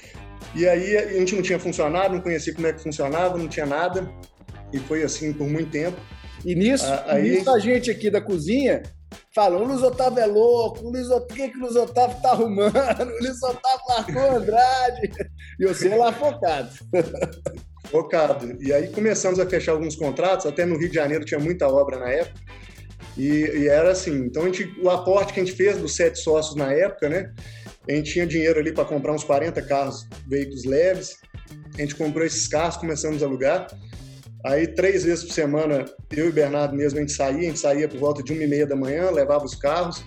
E 0.54 0.68
aí 0.68 0.98
a 0.98 1.14
gente 1.14 1.36
não 1.36 1.42
tinha 1.42 1.58
funcionado, 1.58 2.14
não 2.14 2.22
conhecia 2.22 2.54
como 2.54 2.68
é 2.68 2.74
que 2.74 2.84
funcionava, 2.84 3.38
não 3.38 3.48
tinha 3.48 3.66
nada. 3.66 4.12
E 4.74 4.80
foi 4.80 5.04
assim 5.04 5.32
por 5.32 5.48
muito 5.48 5.72
tempo. 5.72 5.98
E 6.44 6.56
nisso, 6.56 6.86
aí... 7.06 7.32
nisso 7.32 7.50
a 7.50 7.60
gente 7.60 7.92
aqui 7.92 8.10
da 8.10 8.22
cozinha 8.22 8.84
falou, 9.34 9.62
o 9.62 9.66
Luiz 9.66 9.82
Otávio 9.82 10.20
é 10.20 10.26
louco, 10.26 10.86
o 10.86 10.92
Luiz 10.92 11.10
Otávio, 11.10 11.26
o 11.26 11.36
que, 11.36 11.50
que 11.50 11.58
o 11.58 11.62
Luiz 11.62 11.76
Otávio 11.76 12.22
tá 12.22 12.32
arrumando? 12.32 12.74
O 13.02 13.24
Luiz 13.24 13.44
Otávio 13.44 13.86
largou 13.90 14.38
Andrade. 14.38 15.12
E 15.60 15.68
você 15.68 15.96
lá 15.96 16.12
focado. 16.12 16.70
Focado. 17.86 18.58
E 18.62 18.74
aí 18.74 18.88
começamos 18.90 19.40
a 19.40 19.46
fechar 19.46 19.74
alguns 19.74 19.96
contratos, 19.96 20.46
até 20.46 20.66
no 20.66 20.78
Rio 20.78 20.90
de 20.90 20.96
Janeiro 20.96 21.26
tinha 21.26 21.40
muita 21.40 21.68
obra 21.68 22.00
na 22.00 22.10
época. 22.10 22.40
E, 23.18 23.24
e 23.24 23.68
era 23.68 23.92
assim, 23.92 24.26
então 24.26 24.44
a 24.44 24.46
gente, 24.46 24.74
o 24.82 24.90
aporte 24.90 25.34
que 25.34 25.42
a 25.42 25.44
gente 25.44 25.56
fez 25.56 25.78
dos 25.78 25.96
sete 25.96 26.20
sócios 26.20 26.56
na 26.56 26.72
época, 26.72 27.10
né? 27.10 27.34
A 27.90 27.94
gente 27.94 28.14
tinha 28.14 28.26
dinheiro 28.26 28.60
ali 28.60 28.72
para 28.72 28.86
comprar 28.86 29.12
uns 29.12 29.24
40 29.24 29.62
carros, 29.64 30.08
veículos 30.28 30.64
leves. 30.64 31.18
A 31.78 31.82
gente 31.82 31.96
comprou 31.96 32.26
esses 32.26 32.48
carros, 32.48 32.78
começamos 32.78 33.22
a 33.22 33.26
alugar. 33.26 33.68
Aí, 34.44 34.68
três 34.68 35.04
vezes 35.04 35.24
por 35.24 35.34
semana, 35.34 35.86
eu 36.12 36.26
e 36.26 36.30
o 36.30 36.34
Bernardo 36.34 36.76
mesmo, 36.76 36.98
a 36.98 37.02
gente 37.02 37.12
saía, 37.12 37.40
a 37.40 37.44
gente 37.44 37.60
saía 37.60 37.88
por 37.88 38.00
volta 38.00 38.24
de 38.24 38.34
uma 38.34 38.44
e 38.44 38.48
meia 38.48 38.66
da 38.66 38.76
manhã, 38.76 39.12
levava 39.12 39.46
os 39.46 39.54
carros, 39.54 40.04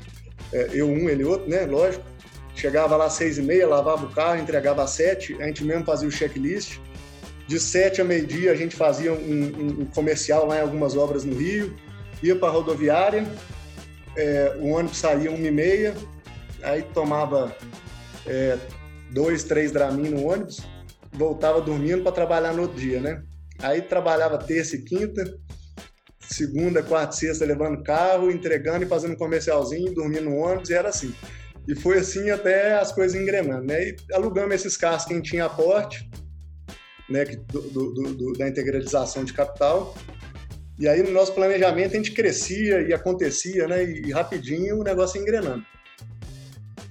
é, 0.53 0.71
eu 0.73 0.89
um, 0.89 1.09
ele 1.09 1.25
outro, 1.25 1.49
né, 1.49 1.65
lógico. 1.67 2.05
Chegava 2.57 2.97
lá 2.97 3.07
às 3.07 3.15
seis 3.15 3.39
e 3.39 3.43
meia, 3.43 3.67
lavava 3.67 4.07
o 4.07 4.11
carro, 4.11 4.41
entregava 4.41 4.83
às 4.83 4.91
sete, 4.91 5.35
a 5.41 5.47
gente 5.47 5.65
mesmo 5.65 5.85
fazia 5.85 6.09
o 6.09 6.11
checklist. 6.11 6.79
De 7.47 7.61
sete 7.61 8.01
a 8.01 8.05
meio-dia, 8.05 8.53
a 8.53 8.55
gente 8.55 8.75
fazia 8.75 9.13
um, 9.13 9.83
um, 9.83 9.87
comercial 9.87 10.47
lá 10.47 10.59
em 10.59 10.61
algumas 10.63 10.97
obras 10.97 11.25
no 11.25 11.37
Rio, 11.37 11.75
ia 12.23 12.35
para 12.35 12.49
a 12.49 12.53
rodoviária, 12.53 13.27
é, 14.17 14.57
o 14.61 14.69
ônibus 14.69 14.99
saía 14.99 15.31
uma 15.31 15.47
e 15.47 15.51
meia, 15.51 15.95
aí 16.63 16.83
tomava 16.95 17.55
é, 18.27 18.57
dois, 19.11 19.45
três 19.45 19.73
Dramin 19.73 20.09
no 20.11 20.27
ônibus, 20.27 20.61
voltava 21.13 21.61
dormindo 21.61 22.03
para 22.03 22.13
trabalhar 22.13 22.53
no 22.55 22.63
outro 22.63 22.79
dia, 22.79 23.01
né? 23.01 23.23
Aí 23.61 23.83
trabalhava 23.83 24.39
terça 24.39 24.77
e 24.77 24.83
quinta, 24.83 25.25
segunda, 26.21 26.83
quarta 26.83 27.15
e 27.15 27.19
sexta 27.19 27.45
levando 27.45 27.83
carro, 27.83 28.31
entregando 28.31 28.85
e 28.85 28.89
fazendo 28.89 29.17
comercialzinho, 29.17 29.95
dormindo 29.95 30.25
no 30.25 30.37
ônibus, 30.37 30.71
e 30.71 30.75
era 30.75 30.89
assim. 30.89 31.15
E 31.67 31.75
foi 31.75 31.99
assim 31.99 32.31
até 32.31 32.75
as 32.75 32.93
coisas 32.93 33.19
engrenando, 33.19 33.65
né? 33.65 33.89
E 33.89 33.97
alugamos 34.13 34.55
esses 34.55 34.77
carros 34.77 35.05
que 35.05 35.15
a 35.15 35.17
gente 35.17 35.31
tinha 35.31 35.47
aporte, 35.47 36.09
né, 37.09 37.25
do, 37.25 37.61
do, 37.71 38.15
do, 38.15 38.33
da 38.35 38.49
integralização 38.49 39.25
de 39.25 39.33
capital. 39.33 39.95
E 40.79 40.89
aí 40.89 41.03
no 41.03 41.11
nosso 41.11 41.33
planejamento 41.33 41.95
a 41.95 41.97
gente 41.97 42.13
crescia 42.13 42.83
e 42.83 42.93
acontecia, 42.93 43.67
né? 43.69 43.85
E, 43.85 44.11
rapidinho 44.11 44.81
o 44.81 44.85
negócio 44.85 45.21
engrenando. 45.21 45.65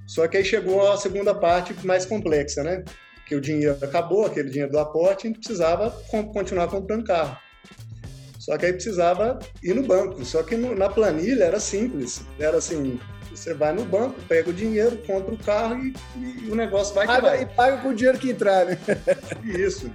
Só 0.07 0.27
que 0.27 0.37
aí 0.37 0.45
chegou 0.45 0.91
a 0.91 0.97
segunda 0.97 1.35
parte 1.35 1.75
mais 1.85 2.05
complexa, 2.05 2.63
né? 2.63 2.83
Que 3.33 3.35
o 3.35 3.41
dinheiro 3.41 3.77
acabou, 3.81 4.25
aquele 4.25 4.49
dinheiro 4.49 4.71
do 4.71 4.79
aporte, 4.79 5.25
a 5.25 5.29
gente 5.29 5.39
precisava 5.39 5.89
continuar 6.33 6.67
comprando 6.67 7.03
carro. 7.03 7.37
Só 8.37 8.57
que 8.57 8.65
aí 8.65 8.73
precisava 8.73 9.39
ir 9.63 9.73
no 9.73 9.83
banco. 9.83 10.23
Só 10.23 10.43
que 10.43 10.55
no, 10.55 10.75
na 10.75 10.89
planilha 10.89 11.45
era 11.45 11.59
simples. 11.59 12.21
Era 12.37 12.57
assim, 12.57 12.99
você 13.31 13.53
vai 13.53 13.73
no 13.73 13.85
banco, 13.85 14.19
pega 14.27 14.49
o 14.49 14.53
dinheiro, 14.53 14.97
compra 15.07 15.33
o 15.33 15.37
carro 15.37 15.77
e, 15.83 15.93
e 16.17 16.51
o 16.51 16.55
negócio 16.55 16.93
vai 16.93 17.07
paga, 17.07 17.21
vai. 17.21 17.41
E 17.41 17.45
paga 17.45 17.77
com 17.77 17.89
o 17.89 17.95
dinheiro 17.95 18.19
que 18.19 18.31
entrar, 18.31 18.65
né? 18.65 18.77
Isso. 19.43 19.89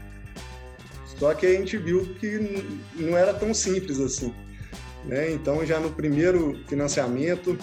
Só 1.18 1.34
que 1.34 1.46
a 1.46 1.52
gente 1.52 1.76
viu 1.76 2.14
que 2.14 2.64
não 2.96 3.16
era 3.16 3.34
tão 3.34 3.52
simples 3.52 4.00
assim. 4.00 4.34
Né? 5.04 5.30
Então, 5.30 5.64
já 5.64 5.78
no 5.78 5.90
primeiro 5.90 6.58
financiamento, 6.66 7.58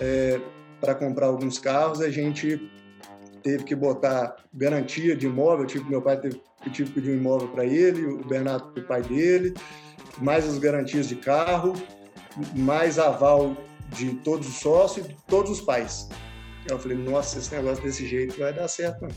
é, 0.00 0.40
para 0.80 0.94
comprar 0.94 1.26
alguns 1.26 1.58
carros, 1.58 2.00
a 2.00 2.10
gente 2.10 2.70
teve 3.42 3.64
que 3.64 3.74
botar 3.74 4.36
garantia 4.52 5.16
de 5.16 5.26
imóvel, 5.26 5.66
tipo, 5.66 5.88
meu 5.88 6.00
pai 6.00 6.20
teve, 6.20 6.40
pedir 6.62 7.10
um 7.10 7.16
imóvel 7.16 7.48
para 7.48 7.64
ele, 7.64 8.06
o 8.06 8.24
Bernardo 8.24 8.72
para 8.72 8.82
o 8.82 8.86
pai 8.86 9.02
dele, 9.02 9.54
mais 10.18 10.48
as 10.48 10.58
garantias 10.58 11.08
de 11.08 11.16
carro, 11.16 11.74
mais 12.54 12.98
aval 12.98 13.56
de 13.90 14.14
todos 14.16 14.48
os 14.48 14.54
sócios 14.54 15.06
e 15.06 15.08
de 15.10 15.16
todos 15.26 15.50
os 15.50 15.60
pais. 15.60 16.08
Eu 16.68 16.78
falei, 16.78 16.96
nossa, 16.96 17.38
esse 17.38 17.54
negócio 17.54 17.82
desse 17.82 18.06
jeito 18.06 18.38
vai 18.38 18.52
dar 18.52 18.68
certo, 18.68 19.02
não. 19.02 19.10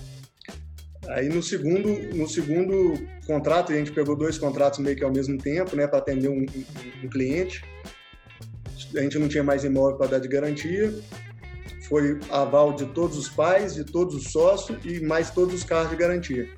Aí 1.10 1.30
no 1.30 1.42
segundo, 1.44 1.88
no 2.16 2.28
segundo 2.28 2.94
contrato, 3.28 3.72
a 3.72 3.76
gente 3.76 3.92
pegou 3.92 4.16
dois 4.16 4.40
contratos 4.40 4.80
meio 4.80 4.96
que 4.96 5.04
ao 5.04 5.12
mesmo 5.12 5.38
tempo, 5.38 5.76
né, 5.76 5.86
para 5.86 6.00
atender 6.00 6.30
um, 6.30 6.40
um, 6.40 7.06
um 7.06 7.10
cliente. 7.10 7.64
A 8.96 9.02
gente 9.02 9.20
não 9.20 9.28
tinha 9.28 9.44
mais 9.44 9.64
imóvel 9.64 9.98
para 9.98 10.08
dar 10.08 10.20
de 10.20 10.28
garantia 10.28 10.92
foi 11.88 12.20
aval 12.30 12.74
de 12.74 12.86
todos 12.88 13.18
os 13.18 13.30
pais, 13.30 13.76
de 13.76 13.84
todos 13.84 14.16
os 14.16 14.32
sócios 14.32 14.78
e 14.84 15.00
mais 15.02 15.30
todos 15.30 15.54
os 15.54 15.64
carros 15.64 15.90
de 15.90 15.96
garantia. 15.96 16.50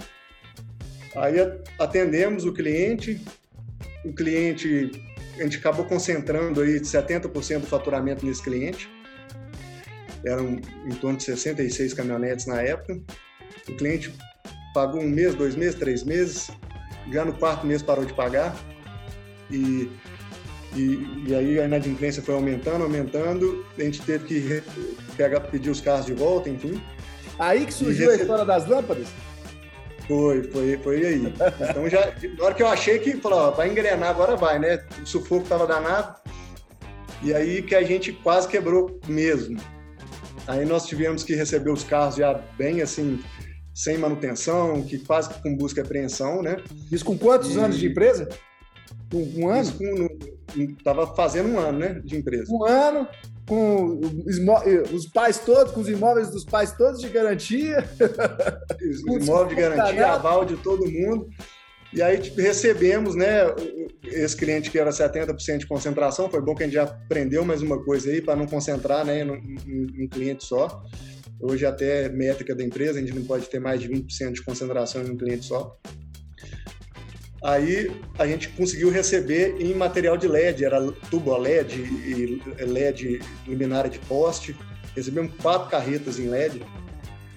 Aí 1.16 1.36
atendemos 1.80 2.46
o 2.46 2.54
cliente, 2.54 3.20
o 4.06 4.14
cliente, 4.14 4.92
a 5.40 5.44
gente 5.44 5.58
acabou 5.58 5.86
concentrando 5.86 6.62
aí 6.62 6.80
70% 6.80 7.62
do 7.62 7.68
faturamento 7.68 8.26
nesse 8.26 8.42
cliente, 8.42 8.90
eram 10.26 10.60
em 10.86 10.96
torno 11.02 11.18
de 11.18 11.24
66 11.24 11.94
caminhonetes 11.94 12.46
na 12.46 12.62
época. 12.62 13.00
O 13.68 13.76
cliente 13.76 14.14
pagou 14.74 15.02
um 15.02 15.10
mês, 15.10 15.36
dois 15.36 15.56
meses, 15.56 15.76
três 15.76 16.04
meses, 16.04 16.50
já 17.12 17.26
no 17.26 17.34
quarto 17.34 17.66
mês 17.66 17.82
parou 17.82 18.06
de 18.06 18.14
pagar 18.14 18.56
e 19.50 19.90
e, 20.76 21.26
e, 21.28 21.36
aí 21.36 21.60
a 21.60 21.66
inadimplência 21.66 22.22
foi 22.22 22.36
aumentando, 22.36 22.84
aumentando, 22.84 23.66
a 23.78 23.82
gente 23.82 24.02
teve 24.02 24.26
que 24.26 24.64
pegar, 25.16 25.40
pedir 25.42 25.70
os 25.70 25.82
carros 25.82 26.06
de 26.06 26.14
volta, 26.14 26.50
enfim. 26.50 26.82
Aí 27.40 27.66
que 27.66 27.74
surgiu 27.74 28.12
a 28.12 28.16
história 28.16 28.46
das 28.46 28.68
lâmpadas? 28.68 29.08
Foi, 30.08 30.44
foi, 30.44 30.78
foi 30.78 31.06
aí. 31.06 31.34
Então 31.70 31.90
já, 31.90 32.14
na 32.38 32.46
hora 32.46 32.54
que 32.54 32.64
eu 32.64 32.68
achei 32.68 33.00
que, 33.00 33.18
falou, 33.18 33.40
ó, 33.40 33.52
vai 33.52 33.70
engrenar, 33.70 34.10
agora 34.10 34.36
vai, 34.36 34.58
né? 34.60 34.84
O 35.02 35.06
sufoco 35.06 35.48
tava 35.48 35.68
danado. 35.68 36.16
E 37.22 37.34
aí 37.34 37.62
que 37.62 37.76
a 37.76 37.84
gente 37.84 38.12
quase 38.12 38.48
quebrou 38.48 39.00
mesmo. 39.08 39.60
Aí 40.48 40.66
nós 40.66 40.86
tivemos 40.86 41.24
que 41.24 41.36
receber 41.36 41.72
os 41.72 41.84
carros 41.84 42.16
já 42.16 42.40
bem 42.58 42.82
assim, 42.82 43.20
sem 43.74 43.98
manutenção, 43.98 44.82
que 44.82 44.98
quase 45.00 45.30
com 45.42 45.56
busca 45.56 45.82
e 45.82 45.84
apreensão, 45.84 46.42
né? 46.42 46.58
Isso 46.92 47.04
com 47.04 47.18
quantos 47.18 47.56
e... 47.56 47.60
anos 47.60 47.78
de 47.78 47.88
empresa? 47.88 48.30
Um, 49.14 49.42
um 49.42 49.50
ano? 49.50 49.62
Isso 49.62 49.78
estava 50.78 51.16
fazendo 51.16 51.50
um 51.50 51.60
ano, 51.60 51.80
né, 51.80 52.02
de 52.04 52.18
empresa. 52.18 52.52
Um 52.52 52.66
ano, 52.66 53.08
com 53.48 54.00
os 54.94 55.08
pais 55.08 55.40
todos, 55.40 55.72
com 55.74 55.82
os 55.82 55.90
imóveis 55.90 56.30
dos 56.30 56.44
pais 56.44 56.74
todos 56.74 57.02
de 57.02 57.10
garantia. 57.10 57.84
Imóvel 59.08 59.48
de 59.48 59.56
garantia, 59.56 60.08
aval 60.08 60.46
de 60.46 60.58
todo 60.58 60.90
mundo. 60.90 61.30
E 61.94 62.02
aí 62.02 62.18
tipo, 62.18 62.42
recebemos, 62.42 63.16
né, 63.16 63.44
esse 64.04 64.36
cliente 64.36 64.70
que 64.70 64.78
era 64.78 64.90
70% 64.90 65.60
de 65.60 65.68
concentração, 65.68 66.30
foi 66.30 66.42
bom 66.42 66.54
que 66.54 66.64
a 66.64 66.66
gente 66.66 66.76
já 66.76 66.84
aprendeu 66.84 67.46
mais 67.46 67.62
uma 67.62 67.82
coisa 67.82 68.10
aí 68.10 68.22
para 68.22 68.36
não 68.36 68.46
concentrar, 68.46 69.06
né, 69.06 69.24
em 69.24 70.04
um 70.04 70.08
cliente 70.10 70.44
só. 70.44 70.84
Hoje 71.40 71.66
até 71.66 72.06
é 72.06 72.10
métrica 72.10 72.56
da 72.56 72.64
empresa, 72.64 72.98
a 72.98 73.02
gente 73.02 73.14
não 73.14 73.24
pode 73.24 73.48
ter 73.48 73.60
mais 73.60 73.80
de 73.80 73.88
20% 73.88 74.34
de 74.34 74.44
concentração 74.44 75.04
em 75.04 75.12
um 75.12 75.18
cliente 75.18 75.46
só. 75.46 75.78
Aí 77.44 77.92
a 78.18 78.26
gente 78.26 78.50
conseguiu 78.50 78.90
receber 78.90 79.58
em 79.60 79.74
material 79.74 80.18
de 80.18 80.28
LED, 80.28 80.66
era 80.66 80.92
tubo 81.10 81.36
LED 81.38 81.82
e 81.82 82.42
LED 82.64 83.22
luminária 83.46 83.90
de 83.90 84.00
poste. 84.00 84.56
Recebemos 84.96 85.32
quatro 85.42 85.70
carretas 85.70 86.18
em 86.18 86.28
LED 86.28 86.64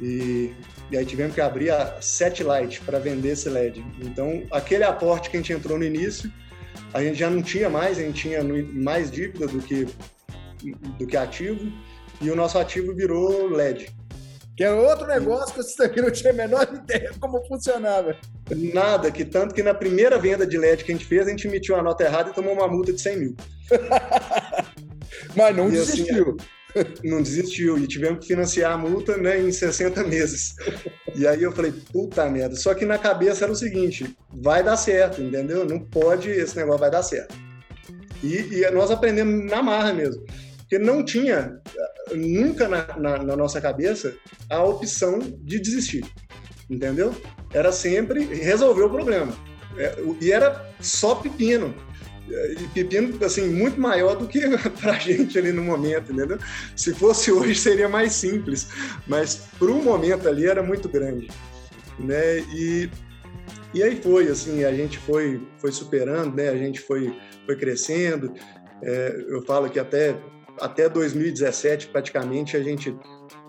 e, 0.00 0.54
e 0.90 0.96
aí 0.96 1.04
tivemos 1.04 1.34
que 1.34 1.40
abrir 1.40 1.70
a 1.70 1.98
Light 2.44 2.80
para 2.80 2.98
vender 2.98 3.30
esse 3.30 3.48
LED. 3.48 3.84
Então, 4.00 4.42
aquele 4.50 4.84
aporte 4.84 5.28
que 5.28 5.36
a 5.36 5.40
gente 5.40 5.52
entrou 5.52 5.78
no 5.78 5.84
início, 5.84 6.32
a 6.94 7.02
gente 7.02 7.18
já 7.18 7.28
não 7.28 7.42
tinha 7.42 7.68
mais, 7.68 7.98
a 7.98 8.02
gente 8.02 8.22
tinha 8.22 8.42
mais 8.42 9.10
dívida 9.10 9.46
do 9.46 9.60
que, 9.60 9.86
do 10.98 11.06
que 11.06 11.16
ativo 11.16 11.70
e 12.22 12.30
o 12.30 12.36
nosso 12.36 12.58
ativo 12.58 12.94
virou 12.94 13.48
LED 13.48 13.99
que 14.60 14.64
era 14.64 14.76
outro 14.76 15.06
negócio 15.06 15.54
que 15.54 15.62
você 15.62 15.88
não 16.02 16.10
tinha 16.10 16.34
a 16.34 16.36
menor 16.36 16.68
ideia 16.70 17.10
como 17.18 17.42
funcionava. 17.46 18.14
Nada, 18.74 19.10
que 19.10 19.24
tanto 19.24 19.54
que 19.54 19.62
na 19.62 19.72
primeira 19.72 20.18
venda 20.18 20.46
de 20.46 20.58
LED 20.58 20.84
que 20.84 20.92
a 20.92 20.94
gente 20.94 21.06
fez, 21.06 21.26
a 21.26 21.30
gente 21.30 21.48
emitiu 21.48 21.74
uma 21.76 21.82
nota 21.82 22.04
errada 22.04 22.28
e 22.28 22.34
tomou 22.34 22.52
uma 22.52 22.68
multa 22.68 22.92
de 22.92 23.00
100 23.00 23.18
mil. 23.18 23.36
Mas 25.34 25.56
não 25.56 25.72
e 25.72 25.78
assim, 25.78 26.02
desistiu. 26.02 26.36
Assim, 26.76 27.08
não 27.08 27.22
desistiu 27.22 27.78
e 27.78 27.86
tivemos 27.86 28.20
que 28.20 28.26
financiar 28.26 28.72
a 28.72 28.76
multa 28.76 29.16
né, 29.16 29.40
em 29.40 29.50
60 29.50 30.04
meses. 30.04 30.54
E 31.16 31.26
aí 31.26 31.42
eu 31.42 31.52
falei, 31.52 31.72
puta 31.90 32.28
merda. 32.28 32.54
Só 32.54 32.74
que 32.74 32.84
na 32.84 32.98
cabeça 32.98 33.46
era 33.46 33.52
o 33.52 33.56
seguinte: 33.56 34.14
vai 34.30 34.62
dar 34.62 34.76
certo, 34.76 35.22
entendeu? 35.22 35.64
Não 35.64 35.80
pode, 35.80 36.28
esse 36.28 36.54
negócio 36.54 36.80
vai 36.80 36.90
dar 36.90 37.02
certo. 37.02 37.34
E, 38.22 38.58
e 38.58 38.70
nós 38.72 38.90
aprendemos 38.90 39.50
na 39.50 39.62
marra 39.62 39.94
mesmo. 39.94 40.22
Porque 40.58 40.78
não 40.78 41.02
tinha 41.02 41.58
nunca 42.14 42.68
na, 42.68 42.96
na, 42.96 43.22
na 43.22 43.36
nossa 43.36 43.60
cabeça 43.60 44.14
a 44.48 44.62
opção 44.62 45.18
de 45.18 45.58
desistir, 45.58 46.04
entendeu? 46.68 47.14
Era 47.52 47.72
sempre 47.72 48.24
resolver 48.24 48.82
o 48.82 48.90
problema. 48.90 49.32
É, 49.76 49.96
e 50.20 50.32
era 50.32 50.68
só 50.80 51.14
pepino. 51.14 51.74
E 52.28 52.68
pepino, 52.72 53.24
assim, 53.24 53.48
muito 53.48 53.80
maior 53.80 54.14
do 54.16 54.26
que 54.28 54.40
pra 54.80 54.92
gente 54.94 55.36
ali 55.36 55.50
no 55.52 55.64
momento, 55.64 56.12
entendeu? 56.12 56.38
Se 56.76 56.94
fosse 56.94 57.32
hoje 57.32 57.56
seria 57.56 57.88
mais 57.88 58.12
simples, 58.12 58.68
mas 59.08 59.48
para 59.58 59.68
o 59.70 59.82
momento 59.82 60.28
ali 60.28 60.46
era 60.46 60.62
muito 60.62 60.88
grande. 60.88 61.28
né? 61.98 62.38
E, 62.54 62.88
e 63.74 63.82
aí 63.82 64.00
foi, 64.00 64.28
assim, 64.28 64.64
a 64.64 64.72
gente 64.72 64.98
foi, 64.98 65.40
foi 65.58 65.72
superando, 65.72 66.36
né? 66.36 66.48
A 66.50 66.56
gente 66.56 66.80
foi, 66.80 67.12
foi 67.46 67.56
crescendo. 67.56 68.32
É, 68.82 69.24
eu 69.28 69.42
falo 69.42 69.68
que 69.68 69.78
até, 69.80 70.16
até 70.60 70.88
2017, 70.88 71.88
praticamente, 71.88 72.56
a 72.56 72.62
gente 72.62 72.96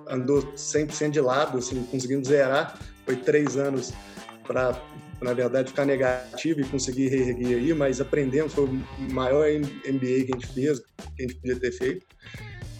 andou 0.07 0.41
100% 0.53 1.09
de 1.09 1.21
lado, 1.21 1.57
assim, 1.57 1.83
conseguindo 1.83 2.25
zerar. 2.25 2.77
Foi 3.05 3.15
três 3.15 3.57
anos 3.57 3.93
para 4.45 4.79
na 5.21 5.33
verdade, 5.33 5.69
ficar 5.69 5.85
negativo 5.85 6.61
e 6.61 6.63
conseguir 6.63 7.09
reerguer 7.09 7.57
aí, 7.57 7.73
mas 7.73 8.01
aprendemos, 8.01 8.53
foi 8.53 8.65
o 8.65 9.13
maior 9.13 9.47
MBA 9.47 10.25
que 10.25 10.31
a 10.33 10.39
gente 10.39 10.47
fez, 10.47 10.79
que 10.79 10.85
a 11.19 11.21
gente 11.21 11.35
podia 11.35 11.59
ter 11.59 11.71
feito. 11.71 12.05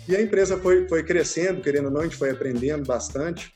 E 0.08 0.16
a 0.16 0.22
empresa 0.22 0.58
foi, 0.58 0.88
foi 0.88 1.04
crescendo, 1.04 1.62
querendo 1.62 1.86
ou 1.86 1.92
não, 1.92 2.02
a 2.02 2.04
gente 2.04 2.16
foi 2.16 2.32
aprendendo 2.32 2.84
bastante. 2.86 3.54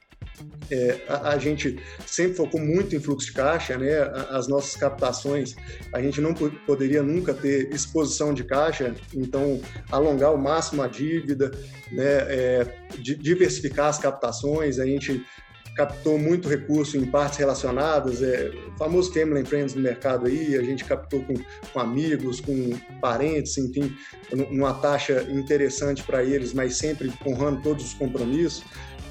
É, 0.72 1.02
a, 1.08 1.30
a, 1.30 1.38
gente 1.38 1.80
sempre 2.06 2.36
focou 2.36 2.60
muito 2.60 2.96
em 2.96 3.00
fluxo 3.00 3.28
de 3.28 3.34
caixa, 3.34 3.78
né? 3.78 4.00
As 4.30 4.48
nossas 4.48 4.76
captações, 4.76 5.56
a 5.94 6.02
gente 6.02 6.20
não 6.20 6.34
poderia 6.34 7.04
nunca 7.04 7.34
ter 7.34 7.72
exposição 7.74 8.34
de 8.34 8.44
caixa, 8.44 8.96
então 9.14 9.62
alongar 9.92 10.30
ao 10.30 10.38
máximo 10.38 10.82
a 10.82 10.88
dívida, 10.88 11.52
né? 11.92 12.04
É, 12.04 12.76
diversificar 12.98 13.88
as 13.88 14.00
captações, 14.00 14.80
a 14.80 14.86
gente 14.86 15.24
captou 15.76 16.18
muito 16.18 16.48
recurso 16.48 16.98
em 16.98 17.06
partes 17.06 17.38
relacionadas, 17.38 18.24
é, 18.24 18.50
o 18.74 18.78
famoso 18.78 19.14
family 19.14 19.42
and 19.42 19.46
friends 19.46 19.76
no 19.76 19.82
mercado 19.82 20.26
aí, 20.26 20.56
a 20.56 20.64
gente 20.64 20.86
captou 20.86 21.22
com, 21.24 21.34
com 21.74 21.80
amigos, 21.80 22.40
com 22.40 22.72
parentes, 23.02 23.58
enfim, 23.58 23.94
numa 24.32 24.74
taxa 24.74 25.28
interessante 25.30 26.02
para 26.02 26.24
eles, 26.24 26.54
mas 26.54 26.78
sempre 26.78 27.12
honrando 27.28 27.62
todos 27.62 27.86
os 27.86 27.94
compromissos. 27.94 28.64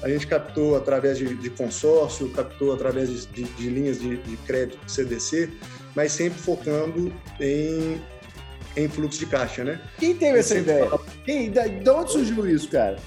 A 0.05 0.07
gente 0.07 0.27
captou 0.27 0.75
através 0.77 1.17
de, 1.17 1.33
de 1.33 1.49
consórcio, 1.49 2.29
captou 2.29 2.71
através 2.71 3.09
de, 3.09 3.25
de, 3.25 3.43
de 3.43 3.69
linhas 3.71 3.99
de, 3.99 4.37
crédito 4.45 4.77
CDC, 4.87 5.49
mas 5.95 6.11
sempre 6.11 6.39
focando 6.39 7.11
em, 7.39 7.99
em 8.77 8.87
fluxo 8.87 9.17
de 9.17 9.25
caixa, 9.25 9.63
né? 9.63 9.81
Quem 9.97 10.15
teve 10.15 10.37
essa 10.37 10.59
ideia? 10.59 10.91
Quem, 11.25 11.49
de 11.49 11.89
onde 11.89 12.11
surgiu 12.11 12.47
isso, 12.47 12.69
cara? 12.69 12.97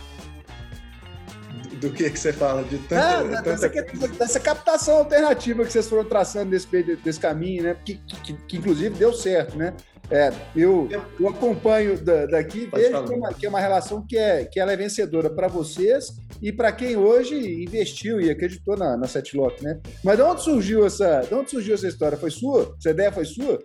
do 1.81 1.91
que, 1.91 2.11
que 2.11 2.19
você 2.19 2.33
fala? 2.33 2.65
De 2.65 2.77
tanta, 2.79 3.21
ah, 3.21 3.43
tanta... 3.43 3.69
Dessa, 3.69 4.09
dessa, 4.09 4.41
captação 4.41 4.97
alternativa 4.99 5.65
que 5.65 5.73
vocês 5.73 5.89
foram 5.89 6.05
traçando 6.05 6.51
desse, 6.51 6.67
desse 6.97 7.21
caminho, 7.21 7.63
né? 7.63 7.77
Que, 7.85 7.95
que, 7.95 8.33
que 8.33 8.57
inclusive 8.57 8.97
deu 8.97 9.15
certo, 9.15 9.57
né? 9.57 9.73
É, 10.11 10.33
eu, 10.57 10.89
eu 11.21 11.29
acompanho 11.29 12.03
da, 12.03 12.25
daqui, 12.25 12.69
vejo 12.75 13.05
que 13.05 13.13
é, 13.13 13.17
uma, 13.17 13.35
que 13.35 13.47
é, 13.47 13.49
uma, 13.49 13.61
relação 13.61 14.05
que, 14.07 14.17
é, 14.17 14.45
que 14.45 14.59
ela 14.59 14.73
é 14.73 14.77
vencedora 14.77 15.29
para 15.29 15.49
vocês 15.49 16.17
e 16.41 16.51
para 16.51 16.73
quem 16.73 16.97
hoje 16.97 17.63
investiu 17.63 18.19
e 18.19 18.31
acreditou 18.31 18.75
na, 18.75 18.97
na 18.97 19.07
Setlock, 19.07 19.63
né? 19.63 19.79
Mas 20.03 20.17
de 20.17 20.23
onde 20.23 20.43
surgiu 20.43 20.87
essa, 20.87 21.21
de 21.21 21.35
onde 21.35 21.51
surgiu 21.51 21.75
essa 21.75 21.87
história? 21.87 22.17
Foi 22.17 22.31
sua? 22.31 22.75
Essa 22.79 22.91
ideia 22.91 23.13
foi 23.13 23.27
sua? 23.27 23.59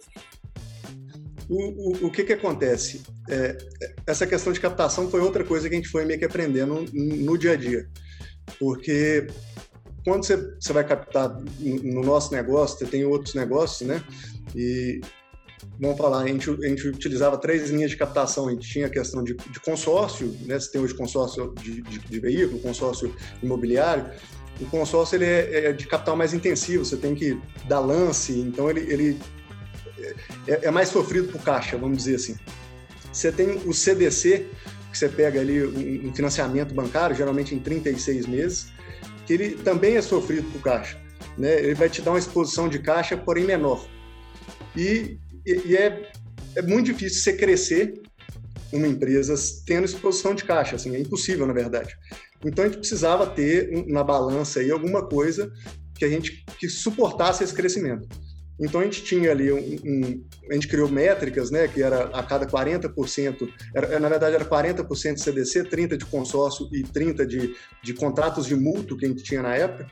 O, 1.49 2.05
o, 2.05 2.07
o 2.07 2.11
que 2.11 2.25
que 2.25 2.33
acontece? 2.33 3.03
É, 3.29 3.57
essa 4.05 4.27
questão 4.27 4.51
de 4.51 4.59
captação 4.59 5.09
foi 5.09 5.21
outra 5.21 5.45
coisa 5.45 5.69
que 5.69 5.75
a 5.75 5.77
gente 5.77 5.89
foi 5.89 6.03
meio 6.03 6.19
que 6.19 6.25
aprendendo 6.25 6.85
no, 6.91 7.15
no 7.15 7.37
dia 7.37 7.53
a 7.53 7.55
dia. 7.55 7.87
Porque 8.59 9.27
quando 10.03 10.25
você, 10.25 10.35
você 10.59 10.73
vai 10.73 10.85
captar 10.85 11.29
no 11.59 12.01
nosso 12.01 12.33
negócio, 12.33 12.79
você 12.79 12.85
tem 12.85 13.05
outros 13.05 13.33
negócios, 13.33 13.87
né? 13.87 14.03
E 14.53 14.99
vamos 15.79 15.97
falar, 15.97 16.23
a 16.23 16.27
gente, 16.27 16.49
a 16.49 16.67
gente 16.67 16.87
utilizava 16.87 17.37
três 17.37 17.69
linhas 17.69 17.91
de 17.91 17.97
captação. 17.97 18.47
A 18.47 18.51
gente 18.51 18.67
tinha 18.67 18.87
a 18.87 18.89
questão 18.89 19.23
de, 19.23 19.33
de 19.35 19.59
consórcio, 19.59 20.35
né? 20.41 20.57
Tem 20.71 20.81
hoje 20.81 20.93
consórcio 20.93 21.53
de, 21.61 21.81
de, 21.81 21.99
de, 21.99 22.19
veículo, 22.19 22.59
consórcio 22.59 23.13
imobiliário. 23.41 24.09
O 24.61 24.65
consórcio 24.65 25.15
ele 25.17 25.25
é, 25.25 25.65
é, 25.65 25.73
de 25.73 25.87
capital 25.87 26.15
mais 26.15 26.33
intensivo, 26.33 26.85
você 26.85 26.95
tem 26.95 27.15
que 27.15 27.39
dar 27.67 27.79
lance, 27.79 28.31
então 28.39 28.69
ele, 28.69 28.81
ele 28.81 29.19
é, 30.47 30.67
é 30.67 30.71
mais 30.71 30.89
sofrido 30.89 31.31
por 31.31 31.41
caixa, 31.41 31.77
vamos 31.77 31.97
dizer 31.97 32.15
assim. 32.15 32.37
Você 33.11 33.31
tem 33.31 33.61
o 33.65 33.73
CDC, 33.73 34.47
que 34.91 34.97
você 34.97 35.09
pega 35.09 35.39
ali 35.39 35.63
um 36.07 36.13
financiamento 36.13 36.73
bancário, 36.73 37.15
geralmente 37.15 37.55
em 37.55 37.59
36 37.59 38.27
meses, 38.27 38.67
que 39.25 39.33
ele 39.33 39.51
também 39.51 39.95
é 39.95 40.01
sofrido 40.01 40.49
por 40.51 40.61
caixa. 40.61 40.99
Né? 41.37 41.59
Ele 41.59 41.75
vai 41.75 41.89
te 41.89 42.01
dar 42.01 42.11
uma 42.11 42.19
exposição 42.19 42.67
de 42.67 42.79
caixa, 42.79 43.17
porém 43.17 43.43
menor. 43.43 43.87
E, 44.75 45.17
e 45.45 45.75
é, 45.75 46.11
é 46.55 46.61
muito 46.61 46.85
difícil 46.85 47.21
você 47.21 47.33
crescer 47.33 48.01
uma 48.71 48.87
empresa 48.87 49.35
tendo 49.65 49.85
exposição 49.85 50.33
de 50.33 50.43
caixa, 50.43 50.75
assim, 50.75 50.95
é 50.95 50.99
impossível, 50.99 51.45
na 51.45 51.53
verdade. 51.53 51.95
Então 52.43 52.63
a 52.63 52.67
gente 52.67 52.79
precisava 52.79 53.27
ter 53.27 53.85
na 53.87 54.03
balança 54.03 54.59
aí 54.59 54.71
alguma 54.71 55.07
coisa 55.07 55.51
que 55.95 56.03
a 56.03 56.09
gente 56.09 56.43
que 56.59 56.67
suportasse 56.67 57.43
esse 57.43 57.53
crescimento. 57.53 58.07
Então 58.59 58.81
a 58.81 58.83
gente 58.83 59.03
tinha 59.03 59.31
ali 59.31 59.51
um, 59.51 59.57
um, 59.57 60.23
a 60.49 60.53
gente 60.53 60.67
criou 60.67 60.87
métricas, 60.87 61.49
né, 61.49 61.67
que 61.67 61.81
era 61.81 62.05
a 62.05 62.21
cada 62.21 62.45
40%, 62.45 63.49
era, 63.73 63.99
na 63.99 64.09
verdade 64.09 64.35
era 64.35 64.45
40% 64.45 65.15
de 65.15 65.21
CDC, 65.21 65.63
30 65.65 65.97
de 65.97 66.05
consórcio 66.05 66.69
e 66.71 66.83
30 66.83 67.25
de, 67.25 67.55
de 67.83 67.93
contratos 67.93 68.45
de 68.45 68.55
mútuo 68.55 68.97
que 68.97 69.05
a 69.05 69.07
gente 69.07 69.23
tinha 69.23 69.41
na 69.41 69.55
época. 69.55 69.87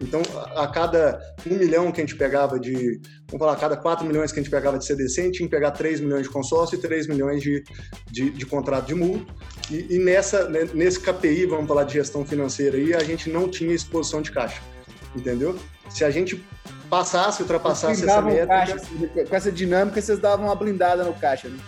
Então 0.00 0.22
a, 0.34 0.64
a 0.64 0.68
cada 0.68 1.20
um 1.46 1.54
milhão 1.56 1.92
que 1.92 2.00
a 2.00 2.04
gente 2.04 2.16
pegava 2.16 2.58
de, 2.58 3.00
vamos 3.28 3.38
falar, 3.38 3.52
a 3.52 3.56
cada 3.56 3.76
4 3.76 4.06
milhões 4.06 4.32
que 4.32 4.40
a 4.40 4.42
gente 4.42 4.50
pegava 4.50 4.78
de 4.78 4.86
CDC, 4.86 5.20
a 5.20 5.24
gente 5.24 5.36
tinha 5.36 5.48
que 5.48 5.54
pegar 5.54 5.72
3 5.72 6.00
milhões 6.00 6.22
de 6.22 6.30
consórcio 6.30 6.76
e 6.76 6.80
3 6.80 7.06
milhões 7.06 7.42
de, 7.42 7.62
de, 8.10 8.30
de 8.30 8.46
contrato 8.46 8.86
de 8.86 8.94
mútuo. 8.94 9.26
E, 9.70 9.94
e 9.96 9.98
nessa, 9.98 10.48
né, 10.48 10.66
nesse 10.72 11.00
KPI, 11.00 11.46
vamos 11.46 11.68
falar 11.68 11.84
de 11.84 11.94
gestão 11.94 12.24
financeira 12.24 12.76
aí, 12.78 12.94
a 12.94 13.04
gente 13.04 13.28
não 13.28 13.48
tinha 13.48 13.74
exposição 13.74 14.22
de 14.22 14.30
caixa, 14.30 14.62
entendeu? 15.14 15.56
Se 15.90 16.04
a 16.04 16.10
gente 16.10 16.42
passasse, 16.88 17.42
ultrapassasse 17.42 18.04
essa 18.04 18.22
métrica. 18.22 18.46
Caixa, 18.46 18.78
com 19.28 19.36
essa 19.36 19.52
dinâmica, 19.52 20.00
vocês 20.00 20.18
davam 20.18 20.46
uma 20.46 20.54
blindada 20.54 21.04
no 21.04 21.12
caixa, 21.14 21.48
né? 21.48 21.58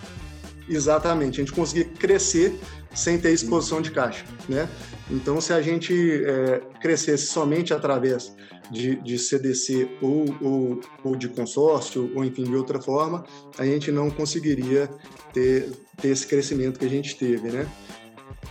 Exatamente, 0.67 1.41
a 1.41 1.43
gente 1.43 1.53
conseguia 1.53 1.85
crescer 1.85 2.59
sem 2.93 3.19
ter 3.19 3.31
exposição 3.31 3.81
de 3.81 3.91
caixa, 3.91 4.23
né? 4.47 4.69
Então, 5.09 5.41
se 5.41 5.51
a 5.51 5.61
gente 5.61 6.23
é, 6.23 6.61
crescesse 6.79 7.27
somente 7.27 7.73
através 7.73 8.35
de, 8.69 8.95
de 8.97 9.17
CDC 9.17 9.89
ou, 10.01 10.25
ou, 10.41 10.81
ou, 11.03 11.15
de 11.15 11.27
consórcio, 11.27 12.11
ou 12.15 12.23
enfim, 12.23 12.43
de 12.43 12.55
outra 12.55 12.79
forma, 12.79 13.23
a 13.57 13.65
gente 13.65 13.91
não 13.91 14.11
conseguiria 14.11 14.87
ter, 15.33 15.71
ter 15.99 16.09
esse 16.09 16.27
crescimento 16.27 16.77
que 16.79 16.85
a 16.85 16.89
gente 16.89 17.15
teve, 17.15 17.49
né? 17.49 17.67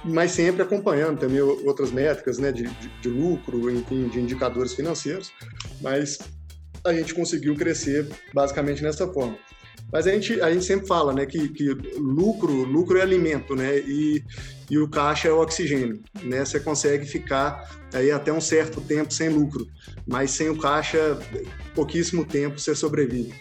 Mas 0.04 0.32
sempre 0.32 0.62
acompanhando 0.62 1.18
também 1.18 1.40
outras 1.40 1.90
métricas, 1.90 2.38
né, 2.38 2.52
de, 2.52 2.64
de, 2.64 2.88
de 3.00 3.08
lucro, 3.08 3.70
enfim, 3.70 4.08
de 4.08 4.20
indicadores 4.20 4.74
financeiros, 4.74 5.32
mas 5.80 6.18
a 6.84 6.92
gente 6.92 7.14
conseguiu 7.14 7.54
crescer 7.54 8.06
basicamente 8.32 8.82
nessa 8.82 9.06
forma. 9.08 9.38
Mas 9.90 10.06
a 10.06 10.12
gente, 10.12 10.40
a 10.40 10.52
gente 10.52 10.64
sempre 10.64 10.86
fala 10.86 11.12
né, 11.12 11.24
que, 11.24 11.48
que 11.48 11.68
lucro, 11.96 12.52
lucro 12.52 12.98
é 12.98 13.02
alimento, 13.02 13.56
né? 13.56 13.78
E, 13.78 14.22
e 14.70 14.78
o 14.78 14.88
caixa 14.88 15.28
é 15.28 15.32
o 15.32 15.40
oxigênio. 15.40 16.02
Né? 16.22 16.44
Você 16.44 16.60
consegue 16.60 17.06
ficar 17.06 17.80
aí 17.92 18.10
até 18.10 18.30
um 18.30 18.40
certo 18.40 18.82
tempo 18.82 19.12
sem 19.12 19.30
lucro, 19.30 19.66
mas 20.06 20.30
sem 20.30 20.50
o 20.50 20.58
caixa, 20.58 21.18
pouquíssimo 21.74 22.24
tempo 22.24 22.58
você 22.58 22.74
sobrevive. 22.74 23.32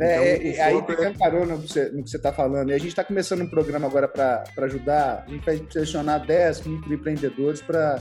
É, 0.00 0.36
então, 0.36 0.50
é, 0.50 0.60
aí 0.62 0.82
pegando 0.82 1.14
é... 1.14 1.18
carona 1.18 1.54
no 1.54 1.62
que 1.62 2.10
você 2.10 2.16
está 2.16 2.32
falando, 2.32 2.70
e 2.70 2.74
a 2.74 2.78
gente 2.78 2.88
está 2.88 3.04
começando 3.04 3.42
um 3.42 3.48
programa 3.48 3.86
agora 3.86 4.08
para 4.08 4.44
ajudar, 4.62 5.24
a 5.26 5.30
gente 5.30 5.44
vai 5.44 5.62
selecionar 5.70 6.26
10 6.26 6.62
microempreendedores 6.66 7.60
para 7.60 8.00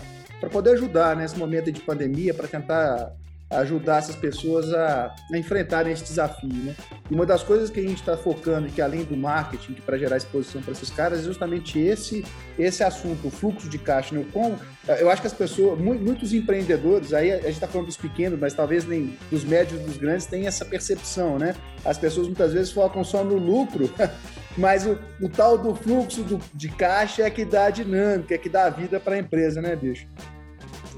poder 0.51 0.71
ajudar 0.71 1.15
nesse 1.15 1.37
momento 1.37 1.71
de 1.71 1.81
pandemia, 1.81 2.33
para 2.33 2.47
tentar 2.47 3.13
ajudar 3.51 3.99
essas 3.99 4.15
pessoas 4.15 4.73
a, 4.73 5.13
a, 5.31 5.37
enfrentarem 5.37 5.91
esse 5.91 6.03
desafio, 6.03 6.53
né? 6.53 6.75
E 7.09 7.13
uma 7.13 7.25
das 7.25 7.43
coisas 7.43 7.69
que 7.69 7.79
a 7.79 7.83
gente 7.83 7.99
está 7.99 8.15
focando, 8.15 8.69
que 8.69 8.81
além 8.81 9.03
do 9.03 9.17
marketing, 9.17 9.73
para 9.85 9.97
gerar 9.97 10.17
exposição 10.17 10.61
para 10.61 10.71
esses 10.71 10.89
caras, 10.89 11.19
é 11.19 11.23
justamente 11.23 11.77
esse 11.79 12.23
esse 12.57 12.83
assunto, 12.83 13.27
o 13.27 13.31
fluxo 13.31 13.67
de 13.67 13.77
caixa, 13.77 14.15
né? 14.15 14.25
Como, 14.31 14.57
eu 14.99 15.09
acho 15.09 15.21
que 15.21 15.27
as 15.27 15.33
pessoas, 15.33 15.79
muitos 15.79 16.33
empreendedores, 16.33 17.13
aí 17.13 17.31
a 17.31 17.37
gente 17.37 17.51
está 17.51 17.67
falando 17.67 17.87
dos 17.87 17.97
pequenos, 17.97 18.39
mas 18.39 18.53
talvez 18.53 18.85
nem 18.85 19.17
dos 19.29 19.43
médios, 19.43 19.81
dos 19.81 19.97
grandes, 19.97 20.25
têm 20.25 20.47
essa 20.47 20.63
percepção, 20.63 21.37
né? 21.37 21.55
As 21.83 21.97
pessoas 21.97 22.27
muitas 22.27 22.53
vezes 22.53 22.71
focam 22.71 23.03
só 23.03 23.23
no 23.23 23.35
lucro, 23.35 23.91
mas 24.57 24.85
o, 24.85 24.97
o 25.21 25.27
tal 25.27 25.57
do 25.57 25.75
fluxo 25.75 26.23
do, 26.23 26.39
de 26.53 26.69
caixa 26.69 27.23
é 27.23 27.29
que 27.29 27.43
dá 27.43 27.65
a 27.65 27.69
dinâmica, 27.69 28.35
é 28.35 28.37
que 28.37 28.49
dá 28.49 28.65
a 28.65 28.69
vida 28.69 28.99
para 28.99 29.15
a 29.15 29.19
empresa, 29.19 29.61
né, 29.61 29.75
bicho? 29.75 30.07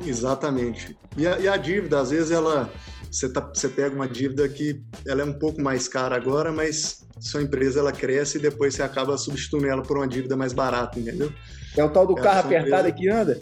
Exatamente. 0.06 0.98
E 1.18 1.28
a, 1.28 1.40
e 1.40 1.48
a, 1.48 1.58
dívida, 1.58 2.00
às 2.00 2.10
vezes, 2.12 2.32
ela 2.32 2.72
você, 3.10 3.30
tá, 3.30 3.42
você 3.42 3.70
pega 3.70 3.96
uma 3.96 4.08
dívida 4.08 4.48
que 4.50 4.82
ela 5.06 5.22
é 5.22 5.26
um 5.26 5.34
pouco 5.34 5.62
mais 5.62 5.88
cara 5.88 6.16
agora, 6.16 6.52
mas 6.52 7.06
sua 7.20 7.42
empresa 7.42 7.80
ela 7.80 7.92
cresce 7.92 8.38
e 8.38 8.42
depois 8.42 8.74
você 8.74 8.82
acaba 8.82 9.18
substituindo 9.18 9.68
ela 9.68 9.84
por 9.84 9.98
uma 9.98 10.08
dívida 10.08 10.36
mais 10.36 10.52
barata, 10.52 11.00
entendeu? 11.00 11.32
É 11.78 11.84
o 11.84 11.90
tal 11.90 12.08
do 12.08 12.16
carro 12.16 12.40
apertado 12.40 12.88
empresa... 12.88 12.92
que 12.92 13.10
anda? 13.10 13.40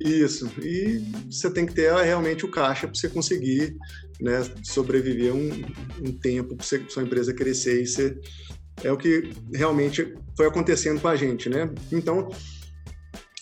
Isso. 0.00 0.50
E 0.62 1.04
você 1.30 1.50
tem 1.50 1.66
que 1.66 1.74
ter 1.74 1.92
realmente 1.92 2.44
o 2.44 2.50
caixa 2.50 2.86
para 2.86 2.94
você 2.94 3.08
conseguir 3.08 3.76
né, 4.20 4.42
sobreviver 4.62 5.34
um, 5.34 5.50
um 6.02 6.12
tempo 6.12 6.56
para 6.56 6.64
sua 6.88 7.02
empresa 7.02 7.34
crescer 7.34 7.82
e 7.82 7.86
ser 7.86 8.18
é 8.82 8.90
o 8.90 8.96
que 8.96 9.30
realmente 9.52 10.14
foi 10.36 10.46
acontecendo 10.46 11.00
com 11.00 11.08
a 11.08 11.16
gente, 11.16 11.50
né? 11.50 11.70
Então, 11.92 12.30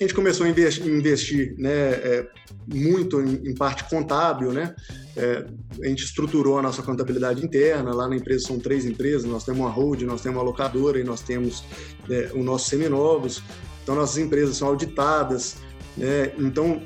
a 0.01 0.05
gente 0.05 0.15
começou 0.15 0.47
a 0.47 0.49
investir, 0.49 1.57
né, 1.59 1.71
é, 1.71 2.29
muito 2.73 3.21
em, 3.21 3.51
em, 3.51 3.55
parte 3.55 3.83
contábil, 3.91 4.53
né? 4.53 4.75
É, 5.17 5.45
a 5.83 5.89
gente 5.89 6.05
estruturou 6.05 6.57
a 6.57 6.63
nossa 6.63 6.85
contabilidade 6.85 7.45
interna. 7.45 7.93
Lá 7.93 8.07
na 8.07 8.15
empresa 8.15 8.47
são 8.47 8.61
três 8.61 8.87
empresas: 8.87 9.25
nós 9.25 9.45
temos 9.45 9.61
uma 9.61 9.71
hold, 9.71 10.03
nós 10.03 10.21
temos 10.21 10.39
uma 10.39 10.45
locadora 10.45 11.01
e 11.01 11.05
nós 11.05 11.21
temos 11.21 11.65
é, 12.09 12.31
o 12.33 12.45
nosso 12.45 12.71
seminovos. 12.71 13.43
Então, 13.83 13.97
nossas 13.97 14.19
empresas 14.19 14.57
são 14.57 14.69
auditadas. 14.69 15.57
Né? 15.97 16.31
Então, 16.39 16.81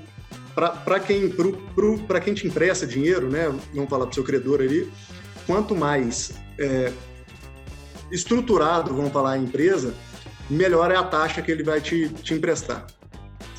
para 0.54 0.98
quem, 0.98 1.30
quem 2.24 2.34
te 2.34 2.46
empresta 2.46 2.86
dinheiro, 2.86 3.28
né? 3.28 3.54
Vamos 3.74 3.90
falar 3.90 4.06
para 4.06 4.12
o 4.12 4.14
seu 4.14 4.24
credor 4.24 4.62
ali, 4.62 4.90
quanto 5.46 5.76
mais 5.76 6.32
é, 6.58 6.90
estruturado, 8.10 8.94
vamos 8.94 9.12
falar, 9.12 9.32
a 9.32 9.38
empresa, 9.38 9.94
melhor 10.48 10.90
é 10.90 10.96
a 10.96 11.02
taxa 11.02 11.42
que 11.42 11.50
ele 11.50 11.62
vai 11.62 11.80
te, 11.80 12.08
te 12.08 12.32
emprestar. 12.32 12.86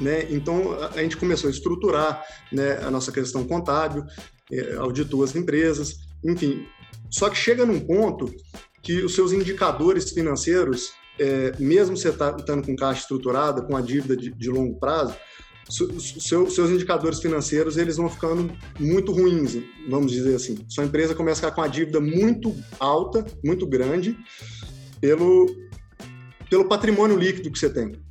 Né? 0.01 0.27
Então, 0.31 0.73
a 0.95 1.01
gente 1.01 1.17
começou 1.17 1.47
a 1.47 1.51
estruturar 1.51 2.23
né, 2.51 2.79
a 2.83 2.89
nossa 2.89 3.11
questão 3.11 3.43
contábil, 3.45 4.03
é, 4.51 4.75
auditou 4.75 5.23
as 5.23 5.35
empresas, 5.35 5.95
enfim. 6.23 6.65
Só 7.09 7.29
que 7.29 7.37
chega 7.37 7.65
num 7.65 7.79
ponto 7.79 8.33
que 8.81 9.01
os 9.03 9.15
seus 9.15 9.31
indicadores 9.31 10.09
financeiros, 10.11 10.93
é, 11.19 11.53
mesmo 11.59 11.95
você 11.95 12.11
tá, 12.11 12.35
estando 12.37 12.65
com 12.65 12.75
caixa 12.75 13.01
estruturada, 13.01 13.61
com 13.61 13.77
a 13.77 13.81
dívida 13.81 14.17
de, 14.17 14.31
de 14.31 14.49
longo 14.49 14.79
prazo, 14.79 15.15
seu, 15.69 16.49
seus 16.49 16.69
indicadores 16.69 17.19
financeiros 17.19 17.77
eles 17.77 17.97
vão 17.97 18.09
ficando 18.09 18.51
muito 18.79 19.11
ruins, 19.11 19.57
vamos 19.89 20.11
dizer 20.11 20.35
assim. 20.35 20.57
Sua 20.67 20.83
empresa 20.83 21.15
começa 21.15 21.39
a 21.39 21.49
ficar 21.49 21.55
com 21.55 21.61
a 21.61 21.67
dívida 21.67 21.99
muito 22.01 22.53
alta, 22.79 23.25
muito 23.43 23.65
grande, 23.65 24.17
pelo, 24.99 25.47
pelo 26.49 26.67
patrimônio 26.67 27.17
líquido 27.17 27.51
que 27.51 27.57
você 27.57 27.69
tem. 27.69 28.02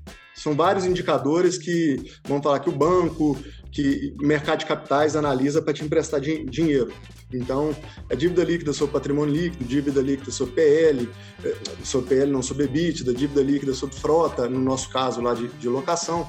São 0.42 0.56
vários 0.56 0.84
indicadores 0.84 1.56
que, 1.56 2.02
vamos 2.26 2.42
falar 2.42 2.58
que 2.58 2.68
o 2.68 2.72
banco, 2.72 3.38
que 3.70 4.12
o 4.20 4.26
mercado 4.26 4.58
de 4.58 4.66
capitais 4.66 5.14
analisa 5.14 5.62
para 5.62 5.72
te 5.72 5.84
emprestar 5.84 6.20
din 6.20 6.46
dinheiro. 6.46 6.92
Então, 7.32 7.72
é 8.10 8.16
dívida 8.16 8.42
líquida 8.42 8.72
sobre 8.72 8.92
patrimônio 8.92 9.32
líquido, 9.32 9.64
dívida 9.64 10.00
líquida 10.02 10.32
sobre 10.32 10.54
PL, 10.54 11.08
eh, 11.44 11.56
sobre 11.84 12.08
PL 12.08 12.32
não 12.32 12.42
sobre 12.42 12.64
EBITDA, 12.64 13.14
dívida 13.14 13.40
líquida 13.40 13.72
sobre 13.72 13.94
frota, 13.94 14.48
no 14.48 14.58
nosso 14.58 14.90
caso 14.90 15.20
lá 15.20 15.32
de, 15.32 15.46
de 15.46 15.68
locação. 15.68 16.28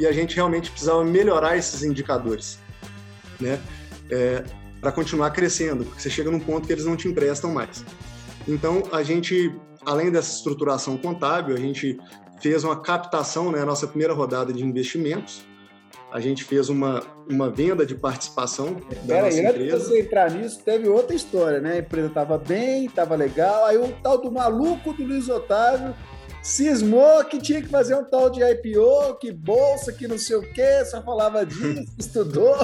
E 0.00 0.04
a 0.04 0.10
gente 0.10 0.34
realmente 0.34 0.68
precisava 0.68 1.04
melhorar 1.04 1.56
esses 1.56 1.84
indicadores, 1.84 2.58
né? 3.38 3.60
É, 4.10 4.42
para 4.80 4.90
continuar 4.90 5.30
crescendo, 5.30 5.84
porque 5.84 6.02
você 6.02 6.10
chega 6.10 6.28
num 6.28 6.40
ponto 6.40 6.66
que 6.66 6.72
eles 6.72 6.84
não 6.84 6.96
te 6.96 7.06
emprestam 7.06 7.52
mais. 7.52 7.84
Então, 8.48 8.82
a 8.90 9.04
gente, 9.04 9.54
além 9.86 10.10
dessa 10.10 10.38
estruturação 10.38 10.96
contábil, 10.96 11.54
a 11.54 11.60
gente 11.60 11.96
fez 12.44 12.62
uma 12.62 12.78
captação, 12.78 13.50
né, 13.50 13.62
a 13.62 13.64
nossa 13.64 13.86
primeira 13.86 14.12
rodada 14.12 14.52
de 14.52 14.62
investimentos. 14.62 15.42
A 16.12 16.20
gente 16.20 16.44
fez 16.44 16.68
uma, 16.68 17.02
uma 17.26 17.48
venda 17.48 17.86
de 17.86 17.94
participação 17.94 18.74
da 18.74 18.96
Pera 19.06 19.24
nossa 19.24 19.38
aí, 19.38 19.46
empresa. 19.46 19.76
Antes 19.76 19.88
de 19.88 19.94
você 19.94 20.00
entrar 20.02 20.30
nisso, 20.30 20.60
teve 20.62 20.86
outra 20.86 21.16
história, 21.16 21.58
né? 21.58 21.72
A 21.72 21.78
empresa 21.78 22.08
estava 22.08 22.36
bem, 22.36 22.84
estava 22.84 23.16
legal, 23.16 23.64
aí 23.64 23.78
o 23.78 23.90
tal 24.02 24.18
do 24.18 24.30
maluco 24.30 24.92
do 24.92 25.04
Luiz 25.04 25.30
Otávio 25.30 25.94
cismou 26.42 27.24
que 27.24 27.40
tinha 27.40 27.62
que 27.62 27.68
fazer 27.68 27.94
um 27.94 28.04
tal 28.04 28.28
de 28.28 28.42
IPO, 28.42 29.14
que 29.18 29.32
bolsa, 29.32 29.90
que 29.90 30.06
não 30.06 30.18
sei 30.18 30.36
o 30.36 30.42
quê, 30.52 30.84
só 30.84 31.00
falava 31.00 31.46
disso, 31.46 31.90
estudou. 31.98 32.54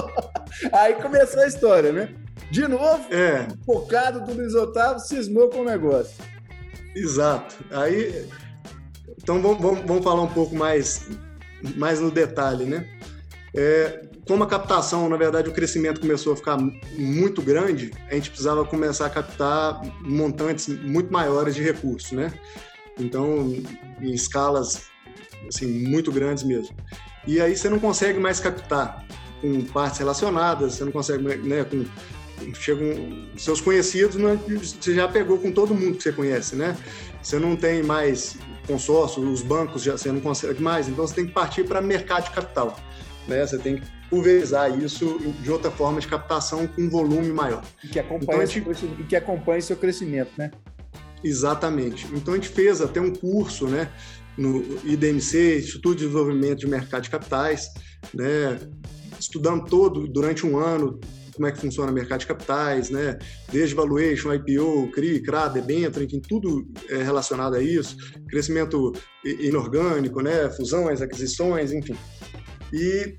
Aí 0.71 0.93
começou 0.93 1.41
a 1.41 1.47
história, 1.47 1.91
né? 1.91 2.13
De 2.51 2.67
novo, 2.67 3.11
é. 3.11 3.47
focado 3.65 4.21
do 4.21 4.31
Luiz 4.31 4.53
Otávio, 4.53 4.99
cismou 4.99 5.49
com 5.49 5.61
o 5.61 5.65
negócio. 5.65 6.23
Exato. 6.95 7.55
Aí 7.71 8.27
então 9.21 9.41
vamos, 9.41 9.61
vamos, 9.61 9.85
vamos 9.85 10.03
falar 10.03 10.21
um 10.21 10.27
pouco 10.27 10.55
mais, 10.55 11.07
mais 11.75 11.99
no 11.99 12.11
detalhe, 12.11 12.65
né? 12.65 12.87
É, 13.53 14.05
como 14.27 14.43
a 14.43 14.47
captação, 14.47 15.09
na 15.09 15.17
verdade, 15.17 15.49
o 15.49 15.53
crescimento 15.53 15.99
começou 15.99 16.33
a 16.33 16.35
ficar 16.35 16.57
muito 16.97 17.41
grande, 17.41 17.91
a 18.09 18.15
gente 18.15 18.29
precisava 18.29 18.63
começar 18.63 19.07
a 19.07 19.09
captar 19.09 19.81
montantes 20.01 20.67
muito 20.67 21.11
maiores 21.11 21.55
de 21.55 21.61
recursos, 21.61 22.11
né? 22.11 22.33
Então, 22.99 23.53
em 23.99 24.13
escalas 24.13 24.91
assim, 25.47 25.67
muito 25.67 26.11
grandes 26.11 26.43
mesmo. 26.43 26.75
E 27.27 27.41
aí 27.41 27.55
você 27.55 27.69
não 27.69 27.79
consegue 27.79 28.19
mais 28.19 28.39
captar 28.39 29.05
com 29.41 29.63
partes 29.65 29.99
relacionadas, 29.99 30.75
você 30.75 30.85
não 30.85 30.91
consegue, 30.91 31.23
né, 31.23 31.63
com 31.63 31.85
chegam 32.55 33.27
seus 33.37 33.61
conhecidos, 33.61 34.15
né, 34.15 34.39
você 34.47 34.95
já 34.95 35.07
pegou 35.07 35.37
com 35.37 35.51
todo 35.51 35.75
mundo 35.75 35.97
que 35.97 36.03
você 36.03 36.11
conhece, 36.11 36.55
né? 36.55 36.75
Você 37.21 37.37
não 37.37 37.55
tem 37.55 37.83
mais 37.83 38.37
consórcio, 38.67 39.21
os 39.21 39.41
bancos 39.41 39.83
já 39.83 39.97
você 39.97 40.11
não 40.11 40.21
consegue 40.21 40.61
mais, 40.61 40.87
então 40.87 41.05
você 41.05 41.15
tem 41.15 41.25
que 41.25 41.33
partir 41.33 41.63
para 41.63 41.81
mercado 41.81 42.25
de 42.25 42.31
capital. 42.31 42.79
Né? 43.27 43.45
Você 43.45 43.57
tem 43.57 43.77
que 43.77 43.87
pulverizar 44.09 44.77
isso 44.77 45.19
de 45.41 45.49
outra 45.51 45.71
forma 45.71 45.99
de 45.99 46.07
captação 46.07 46.67
com 46.67 46.81
um 46.81 46.89
volume 46.89 47.31
maior. 47.31 47.63
E 47.83 47.87
que 47.87 47.99
acompanhe, 47.99 48.43
então, 48.43 48.73
gente... 48.73 49.03
que 49.03 49.15
acompanhe 49.15 49.61
seu 49.61 49.77
crescimento, 49.77 50.31
né? 50.37 50.51
Exatamente. 51.23 52.07
Então 52.13 52.33
a 52.33 52.37
gente 52.37 52.49
fez 52.49 52.81
até 52.81 52.99
um 52.99 53.13
curso, 53.13 53.67
né, 53.67 53.89
no 54.37 54.63
IDMC, 54.83 55.59
Instituto 55.59 55.95
de 55.95 56.05
Desenvolvimento 56.05 56.59
de 56.59 56.67
Mercado 56.67 57.03
de 57.03 57.09
Capitais, 57.09 57.69
né, 58.13 58.59
estudando 59.19 59.65
todo 59.65 60.07
durante 60.07 60.45
um 60.45 60.57
ano 60.57 60.99
como 61.41 61.47
é 61.47 61.51
que 61.51 61.59
funciona 61.59 61.91
o 61.91 61.93
mercado 61.93 62.19
de 62.19 62.27
capitais, 62.27 62.91
né? 62.91 63.17
Desde 63.51 63.73
valuation, 63.73 64.31
IPO, 64.31 64.91
CRI, 64.91 65.19
CRA, 65.23 65.47
debênture, 65.47 66.05
enfim, 66.05 66.21
tudo 66.21 66.67
é 66.87 67.01
relacionado 67.01 67.55
a 67.55 67.63
isso, 67.63 67.97
crescimento 68.29 68.93
inorgânico, 69.25 70.21
né? 70.21 70.51
Fusões, 70.51 71.01
aquisições, 71.01 71.73
enfim. 71.73 71.97
E, 72.71 73.17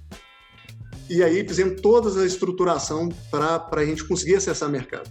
e 1.10 1.20
aí 1.20 1.46
fizemos 1.46 1.80
toda 1.80 2.22
a 2.22 2.24
estruturação 2.24 3.08
para 3.28 3.66
a 3.72 3.84
gente 3.84 4.06
conseguir 4.06 4.36
acessar 4.36 4.68
o 4.68 4.72
mercado. 4.72 5.10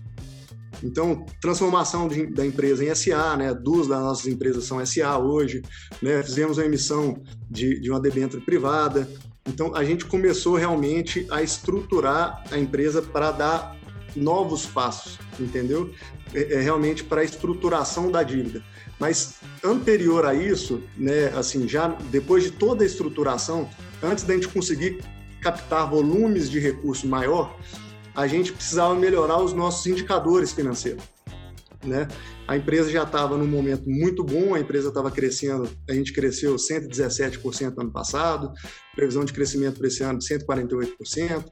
Então, 0.81 1.25
transformação 1.41 2.07
de, 2.07 2.27
da 2.27 2.45
empresa 2.45 2.85
em 2.85 2.95
SA, 2.95 3.35
né? 3.35 3.53
Duas 3.53 3.89
das 3.89 3.99
nossas 3.99 4.25
empresas 4.25 4.63
são 4.63 4.83
SA 4.85 5.17
hoje, 5.17 5.61
né? 6.01 6.23
Fizemos 6.23 6.57
a 6.57 6.65
emissão 6.65 7.21
de, 7.49 7.77
de 7.77 7.89
uma 7.91 7.99
debênture 7.99 8.41
privada, 8.41 9.05
então, 9.47 9.75
a 9.75 9.83
gente 9.83 10.05
começou 10.05 10.55
realmente 10.55 11.25
a 11.31 11.41
estruturar 11.41 12.43
a 12.51 12.57
empresa 12.57 13.01
para 13.01 13.31
dar 13.31 13.75
novos 14.15 14.65
passos, 14.65 15.17
entendeu? 15.39 15.91
É, 16.33 16.53
é 16.55 16.61
realmente 16.61 17.03
para 17.03 17.21
a 17.21 17.23
estruturação 17.23 18.11
da 18.11 18.23
dívida. 18.23 18.63
Mas 18.99 19.35
anterior 19.63 20.25
a 20.25 20.35
isso, 20.35 20.83
né, 20.95 21.27
assim, 21.35 21.67
já 21.67 21.87
depois 22.11 22.43
de 22.43 22.51
toda 22.51 22.83
a 22.83 22.85
estruturação, 22.85 23.67
antes 24.01 24.23
da 24.23 24.35
gente 24.35 24.47
conseguir 24.47 25.03
captar 25.41 25.89
volumes 25.89 26.49
de 26.49 26.59
recurso 26.59 27.07
maior, 27.07 27.57
a 28.15 28.27
gente 28.27 28.53
precisava 28.53 28.93
melhorar 28.93 29.39
os 29.39 29.53
nossos 29.53 29.87
indicadores 29.87 30.51
financeiros. 30.51 31.03
Né? 31.83 32.07
A 32.51 32.57
empresa 32.57 32.91
já 32.91 33.03
estava 33.03 33.37
num 33.37 33.47
momento 33.47 33.89
muito 33.89 34.25
bom, 34.25 34.53
a 34.53 34.59
empresa 34.59 34.89
estava 34.89 35.09
crescendo, 35.09 35.69
a 35.89 35.93
gente 35.93 36.11
cresceu 36.11 36.53
117% 36.57 37.75
ano 37.77 37.89
passado, 37.89 38.51
previsão 38.93 39.23
de 39.23 39.31
crescimento 39.31 39.77
para 39.77 39.87
esse 39.87 40.03
ano 40.03 40.19
de 40.19 40.27
148%. 40.27 41.45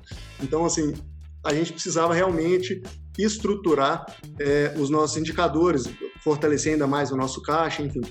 Então, 0.43 0.65
assim, 0.65 0.93
a 1.41 1.53
gente 1.53 1.71
precisava 1.71 2.13
realmente 2.13 2.81
estruturar 3.17 4.13
é, 4.41 4.73
os 4.77 4.89
nossos 4.89 5.15
indicadores, 5.15 5.85
fortalecer 6.21 6.73
ainda 6.73 6.85
mais 6.85 7.13
o 7.13 7.15
nosso 7.15 7.41
caixa, 7.41 7.81
enfim. 7.81 8.01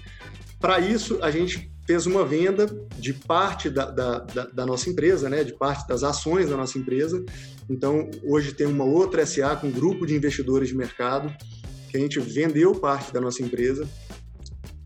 Para 0.59 0.81
isso, 0.81 1.19
a 1.21 1.31
gente 1.31 1.71
fez 1.87 2.07
uma 2.07 2.25
venda 2.25 2.65
de 2.99 3.13
parte 3.13 3.69
da, 3.69 3.91
da, 3.91 4.21
da, 4.21 4.45
da, 4.47 4.65
nossa 4.65 4.89
empresa, 4.89 5.29
né, 5.29 5.45
de 5.45 5.53
parte 5.53 5.87
das 5.87 6.03
ações 6.03 6.49
da 6.49 6.57
nossa 6.57 6.79
empresa. 6.79 7.23
Então, 7.69 8.11
hoje 8.25 8.55
tem 8.55 8.67
uma 8.67 8.85
outra 8.85 9.27
SA 9.27 9.57
com 9.57 9.67
um 9.67 9.73
grupo 9.73 10.07
de 10.07 10.15
investidores 10.15 10.71
de 10.71 10.75
mercado 10.75 11.31
que 11.89 11.97
a 11.97 12.01
gente 12.01 12.21
vendeu 12.21 12.75
parte 12.75 13.13
da 13.13 13.21
nossa 13.21 13.43
empresa, 13.43 13.89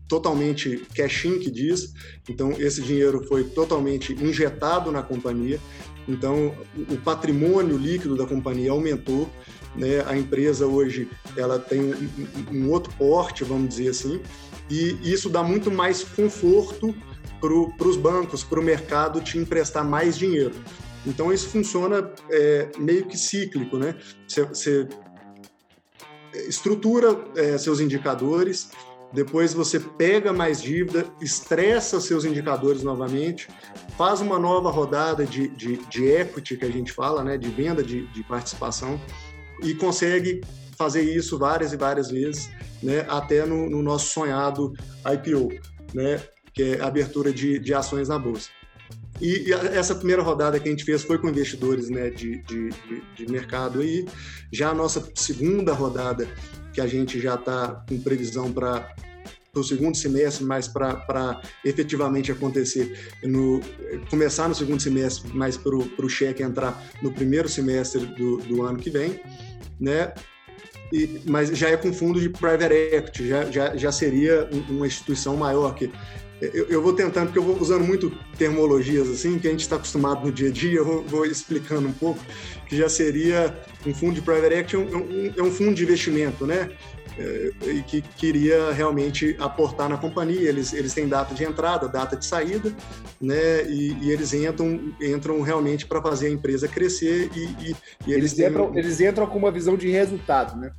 totalmente 0.07 0.85
cash-in, 0.95 1.39
que 1.39 1.49
diz. 1.49 1.93
Então, 2.29 2.51
esse 2.51 2.81
dinheiro 2.81 3.25
foi 3.27 3.43
totalmente 3.43 4.13
injetado 4.13 4.91
na 4.91 5.01
companhia. 5.01 5.59
Então, 6.07 6.53
o 6.89 6.97
patrimônio 6.97 7.77
líquido 7.77 8.15
da 8.15 8.25
companhia 8.25 8.71
aumentou. 8.71 9.29
Né? 9.75 10.03
A 10.05 10.15
empresa 10.15 10.67
hoje 10.67 11.09
ela 11.35 11.57
tem 11.57 11.81
um, 11.81 12.09
um 12.51 12.69
outro 12.69 12.93
porte, 12.93 13.43
vamos 13.43 13.69
dizer 13.69 13.89
assim, 13.89 14.21
e 14.69 14.99
isso 15.03 15.29
dá 15.29 15.41
muito 15.41 15.71
mais 15.71 16.03
conforto 16.03 16.93
para 17.39 17.87
os 17.87 17.97
bancos, 17.97 18.43
para 18.43 18.59
o 18.59 18.63
mercado 18.63 19.19
te 19.19 19.37
emprestar 19.37 19.83
mais 19.83 20.17
dinheiro. 20.17 20.53
Então, 21.05 21.33
isso 21.33 21.49
funciona 21.49 22.09
é, 22.29 22.69
meio 22.77 23.05
que 23.05 23.17
cíclico, 23.17 23.77
né? 23.77 23.95
Você 24.27 24.87
estrutura 26.47 27.17
é, 27.35 27.57
seus 27.57 27.79
indicadores, 27.79 28.69
depois 29.13 29.53
você 29.53 29.79
pega 29.79 30.33
mais 30.33 30.61
dívida, 30.61 31.05
estressa 31.21 32.01
seus 32.01 32.25
indicadores 32.25 32.81
novamente, 32.81 33.47
faz 33.95 34.21
uma 34.21 34.39
nova 34.39 34.71
rodada 34.71 35.23
de, 35.23 35.47
de, 35.49 35.77
de 35.85 36.05
equity, 36.05 36.57
que 36.57 36.65
a 36.65 36.71
gente 36.71 36.91
fala, 36.91 37.23
né, 37.23 37.37
de 37.37 37.49
venda 37.49 37.83
de, 37.83 38.07
de 38.07 38.23
participação, 38.23 38.99
e 39.61 39.75
consegue 39.75 40.41
fazer 40.75 41.03
isso 41.03 41.37
várias 41.37 41.73
e 41.73 41.77
várias 41.77 42.09
vezes, 42.09 42.49
né, 42.81 43.05
até 43.07 43.45
no, 43.45 43.69
no 43.69 43.83
nosso 43.83 44.07
sonhado 44.07 44.73
IPO, 45.05 45.49
né, 45.93 46.19
que 46.51 46.63
é 46.63 46.81
abertura 46.81 47.31
de, 47.31 47.59
de 47.59 47.71
ações 47.71 48.09
na 48.09 48.17
bolsa. 48.17 48.49
E, 49.21 49.49
e, 49.49 49.53
essa 49.53 49.95
primeira 49.95 50.21
rodada 50.21 50.59
que 50.59 50.67
a 50.67 50.71
gente 50.71 50.83
fez 50.83 51.03
foi 51.03 51.17
com 51.17 51.29
investidores 51.29 51.89
né, 51.89 52.09
de, 52.09 52.41
de, 52.43 52.69
de, 52.69 53.01
de 53.15 53.31
mercado 53.31 53.81
aí. 53.81 54.05
Já 54.51 54.69
a 54.69 54.73
nossa 54.73 55.07
segunda 55.15 55.73
rodada, 55.73 56.27
que 56.73 56.81
a 56.81 56.87
gente 56.87 57.19
já 57.19 57.35
está 57.35 57.83
com 57.87 57.99
previsão 57.99 58.51
para 58.51 58.93
o 59.55 59.63
segundo 59.63 59.95
semestre, 59.95 60.43
mas 60.43 60.67
para 60.67 61.41
efetivamente 61.63 62.31
acontecer, 62.31 63.13
no, 63.23 63.61
começar 64.09 64.47
no 64.47 64.55
segundo 64.55 64.81
semestre, 64.81 65.29
mas 65.33 65.55
para 65.55 65.75
o 65.75 66.09
cheque 66.09 66.41
entrar 66.41 66.83
no 67.01 67.11
primeiro 67.11 67.47
semestre 67.47 68.05
do, 68.05 68.37
do 68.37 68.63
ano 68.63 68.79
que 68.79 68.89
vem, 68.89 69.19
né? 69.79 70.11
E, 70.91 71.21
mas 71.25 71.49
já 71.49 71.69
é 71.69 71.77
com 71.77 71.93
fundo 71.93 72.19
de 72.19 72.29
private 72.29 72.73
equity, 72.73 73.27
já, 73.27 73.49
já, 73.49 73.75
já 73.75 73.91
seria 73.91 74.49
uma 74.69 74.85
instituição 74.85 75.35
maior 75.35 75.73
que 75.75 75.91
eu, 76.41 76.65
eu, 76.67 76.81
vou 76.81 76.93
tentando, 76.93 77.27
porque 77.27 77.39
eu 77.39 77.43
vou 77.43 77.57
usando 77.59 77.83
muito 77.83 78.11
termologias 78.37 79.09
assim, 79.09 79.39
que 79.39 79.47
a 79.47 79.51
gente 79.51 79.61
está 79.61 79.75
acostumado 79.75 80.25
no 80.25 80.31
dia 80.31 80.49
a 80.49 80.51
dia, 80.51 80.79
eu 80.79 80.85
vou, 80.85 81.03
vou, 81.03 81.25
explicando 81.25 81.87
um 81.87 81.93
pouco, 81.93 82.19
que 82.67 82.75
já 82.75 82.89
seria 82.89 83.55
um 83.85 83.93
fundo 83.93 84.15
de 84.15 84.21
private 84.21 84.55
equity, 84.55 84.75
é 84.75 84.79
um, 84.79 85.33
é 85.37 85.43
um 85.43 85.51
fundo 85.51 85.73
de 85.73 85.83
investimento, 85.83 86.45
né? 86.45 86.69
É, 87.15 87.51
e 87.67 87.83
que 87.83 88.01
queria 88.01 88.71
realmente 88.71 89.35
aportar 89.39 89.87
na 89.87 89.97
companhia. 89.97 90.49
Eles, 90.49 90.73
eles 90.73 90.95
têm 90.95 91.07
data 91.07 91.35
de 91.35 91.43
entrada, 91.43 91.87
data 91.87 92.17
de 92.17 92.25
saída, 92.25 92.75
né? 93.21 93.63
E, 93.69 93.95
e 94.01 94.11
eles 94.11 94.33
entram, 94.33 94.93
entram 94.99 95.39
realmente 95.41 95.85
para 95.85 96.01
fazer 96.01 96.27
a 96.27 96.31
empresa 96.31 96.67
crescer 96.67 97.29
e, 97.35 97.39
e, 97.39 97.75
e 98.07 98.13
eles, 98.13 98.37
eles, 98.37 98.39
entram, 98.39 98.75
eles 98.75 98.99
entram 98.99 99.27
com 99.27 99.37
uma 99.37 99.51
visão 99.51 99.77
de 99.77 99.89
resultado, 99.89 100.59
né? 100.59 100.71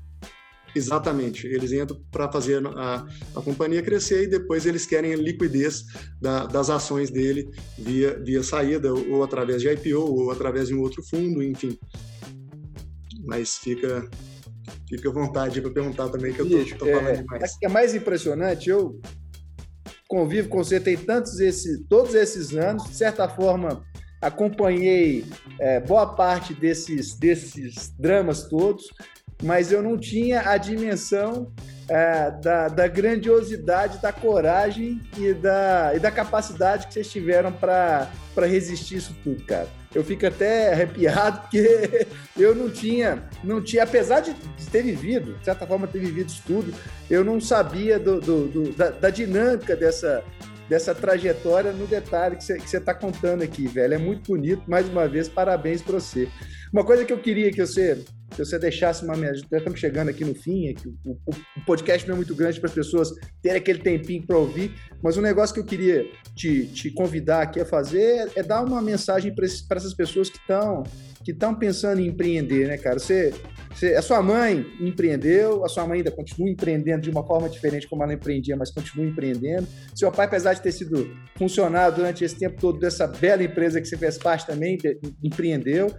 Exatamente. 0.74 1.46
Eles 1.46 1.72
entram 1.72 2.00
para 2.10 2.30
fazer 2.30 2.66
a, 2.66 3.06
a 3.34 3.42
companhia 3.42 3.82
crescer 3.82 4.24
e 4.24 4.26
depois 4.26 4.66
eles 4.66 4.84
querem 4.84 5.12
a 5.12 5.16
liquidez 5.16 5.84
da, 6.20 6.46
das 6.46 6.70
ações 6.70 7.10
dele 7.10 7.48
via, 7.78 8.18
via 8.22 8.42
saída, 8.42 8.92
ou 8.92 9.22
através 9.22 9.62
de 9.62 9.68
IPO, 9.68 9.98
ou 9.98 10.30
através 10.30 10.68
de 10.68 10.74
um 10.74 10.80
outro 10.80 11.02
fundo, 11.02 11.42
enfim. 11.42 11.78
Mas 13.24 13.56
fica, 13.56 14.08
fica 14.88 15.08
à 15.08 15.12
vontade 15.12 15.60
para 15.60 15.70
perguntar 15.70 16.08
também, 16.08 16.32
que 16.32 16.40
eu 16.40 16.62
estou 16.62 16.88
falando 16.88 17.08
é, 17.08 17.16
demais. 17.16 17.56
É 17.62 17.68
mais 17.68 17.94
impressionante, 17.94 18.68
eu 18.68 19.00
convivo 20.08 20.48
com 20.48 20.62
você 20.62 20.78
tem 20.78 20.96
tantos 20.96 21.40
esses, 21.40 21.82
todos 21.88 22.14
esses 22.14 22.54
anos, 22.54 22.84
de 22.84 22.94
certa 22.94 23.28
forma 23.28 23.84
acompanhei 24.20 25.24
é, 25.60 25.80
boa 25.80 26.14
parte 26.14 26.54
desses, 26.54 27.14
desses 27.14 27.92
dramas 27.98 28.48
todos 28.48 28.86
mas 29.42 29.72
eu 29.72 29.82
não 29.82 29.98
tinha 29.98 30.48
a 30.48 30.56
dimensão 30.56 31.52
é, 31.88 32.30
da, 32.30 32.68
da, 32.68 32.86
grandiosidade, 32.86 34.00
da 34.00 34.12
coragem 34.12 35.00
e 35.18 35.32
da, 35.34 35.92
e 35.94 35.98
da 35.98 36.10
capacidade 36.10 36.86
que 36.86 36.94
vocês 36.94 37.10
tiveram 37.10 37.52
para 37.52 38.08
resistir 38.36 38.96
isso 38.96 39.14
tudo, 39.22 39.44
cara. 39.44 39.68
Eu 39.94 40.02
fico 40.02 40.26
até 40.26 40.72
arrepiado 40.72 41.42
porque 41.42 42.06
eu 42.36 42.54
não 42.54 42.68
tinha, 42.68 43.22
não 43.44 43.62
tinha, 43.62 43.84
apesar 43.84 44.20
de 44.20 44.34
ter 44.70 44.82
vivido, 44.82 45.34
de 45.34 45.44
certa 45.44 45.66
forma 45.66 45.86
ter 45.86 46.00
vivido 46.00 46.28
isso 46.28 46.42
tudo, 46.46 46.74
eu 47.08 47.22
não 47.22 47.40
sabia 47.40 47.98
do, 47.98 48.20
do, 48.20 48.48
do 48.48 48.72
da, 48.72 48.90
da, 48.90 49.10
dinâmica 49.10 49.76
dessa, 49.76 50.24
dessa 50.68 50.94
trajetória 50.94 51.70
no 51.70 51.86
detalhe 51.86 52.36
que 52.36 52.44
você 52.44 52.76
está 52.76 52.92
contando 52.92 53.42
aqui, 53.42 53.68
velho. 53.68 53.94
É 53.94 53.98
muito 53.98 54.32
bonito. 54.32 54.62
Mais 54.66 54.88
uma 54.88 55.06
vez, 55.06 55.28
parabéns 55.28 55.80
para 55.80 56.00
você. 56.00 56.28
Uma 56.72 56.84
coisa 56.84 57.04
que 57.04 57.12
eu 57.12 57.18
queria 57.18 57.52
que 57.52 57.64
você 57.64 58.02
se 58.34 58.44
você 58.44 58.58
deixasse 58.58 59.04
uma 59.04 59.16
mensagem, 59.16 59.44
já 59.50 59.58
estamos 59.58 59.78
chegando 59.78 60.08
aqui 60.08 60.24
no 60.24 60.34
fim, 60.34 60.68
é 60.68 60.74
o, 61.04 61.12
o, 61.26 61.30
o, 61.30 61.64
podcast 61.64 62.06
não 62.08 62.14
é 62.14 62.16
muito 62.16 62.34
grande 62.34 62.58
para 62.58 62.68
as 62.68 62.74
pessoas 62.74 63.10
terem 63.40 63.58
aquele 63.58 63.78
tempinho 63.78 64.26
para 64.26 64.36
ouvir, 64.36 64.74
mas 65.02 65.16
um 65.16 65.20
negócio 65.22 65.54
que 65.54 65.60
eu 65.60 65.64
queria 65.64 66.04
te, 66.34 66.66
te 66.66 66.90
convidar 66.90 67.42
aqui 67.42 67.60
a 67.60 67.64
fazer 67.64 68.02
é, 68.02 68.40
é 68.40 68.42
dar 68.42 68.64
uma 68.64 68.82
mensagem 68.82 69.32
para 69.34 69.46
essas 69.76 69.94
pessoas 69.94 70.28
que 70.28 70.38
estão 70.38 70.82
que 71.24 71.30
estão 71.30 71.54
pensando 71.54 72.02
em 72.02 72.08
empreender, 72.08 72.68
né, 72.68 72.76
cara? 72.76 72.98
Você, 72.98 73.32
você, 73.74 73.94
a 73.94 74.02
sua 74.02 74.22
mãe 74.22 74.66
empreendeu, 74.78 75.64
a 75.64 75.68
sua 75.68 75.86
mãe 75.86 75.98
ainda 75.98 76.10
continua 76.10 76.50
empreendendo 76.50 77.00
de 77.00 77.08
uma 77.10 77.26
forma 77.26 77.48
diferente 77.48 77.88
como 77.88 78.02
ela 78.02 78.12
empreendia, 78.12 78.54
mas 78.54 78.70
continua 78.70 79.06
empreendendo. 79.06 79.66
Seu 79.94 80.12
pai, 80.12 80.26
apesar 80.26 80.52
de 80.52 80.60
ter 80.60 80.70
sido 80.70 81.16
funcionário 81.34 81.96
durante 81.96 82.22
esse 82.22 82.36
tempo 82.36 82.60
todo 82.60 82.78
dessa 82.78 83.06
bela 83.06 83.42
empresa 83.42 83.80
que 83.80 83.88
você 83.88 83.96
fez 83.96 84.18
parte 84.18 84.46
também, 84.46 84.76
empreendeu 85.22 85.90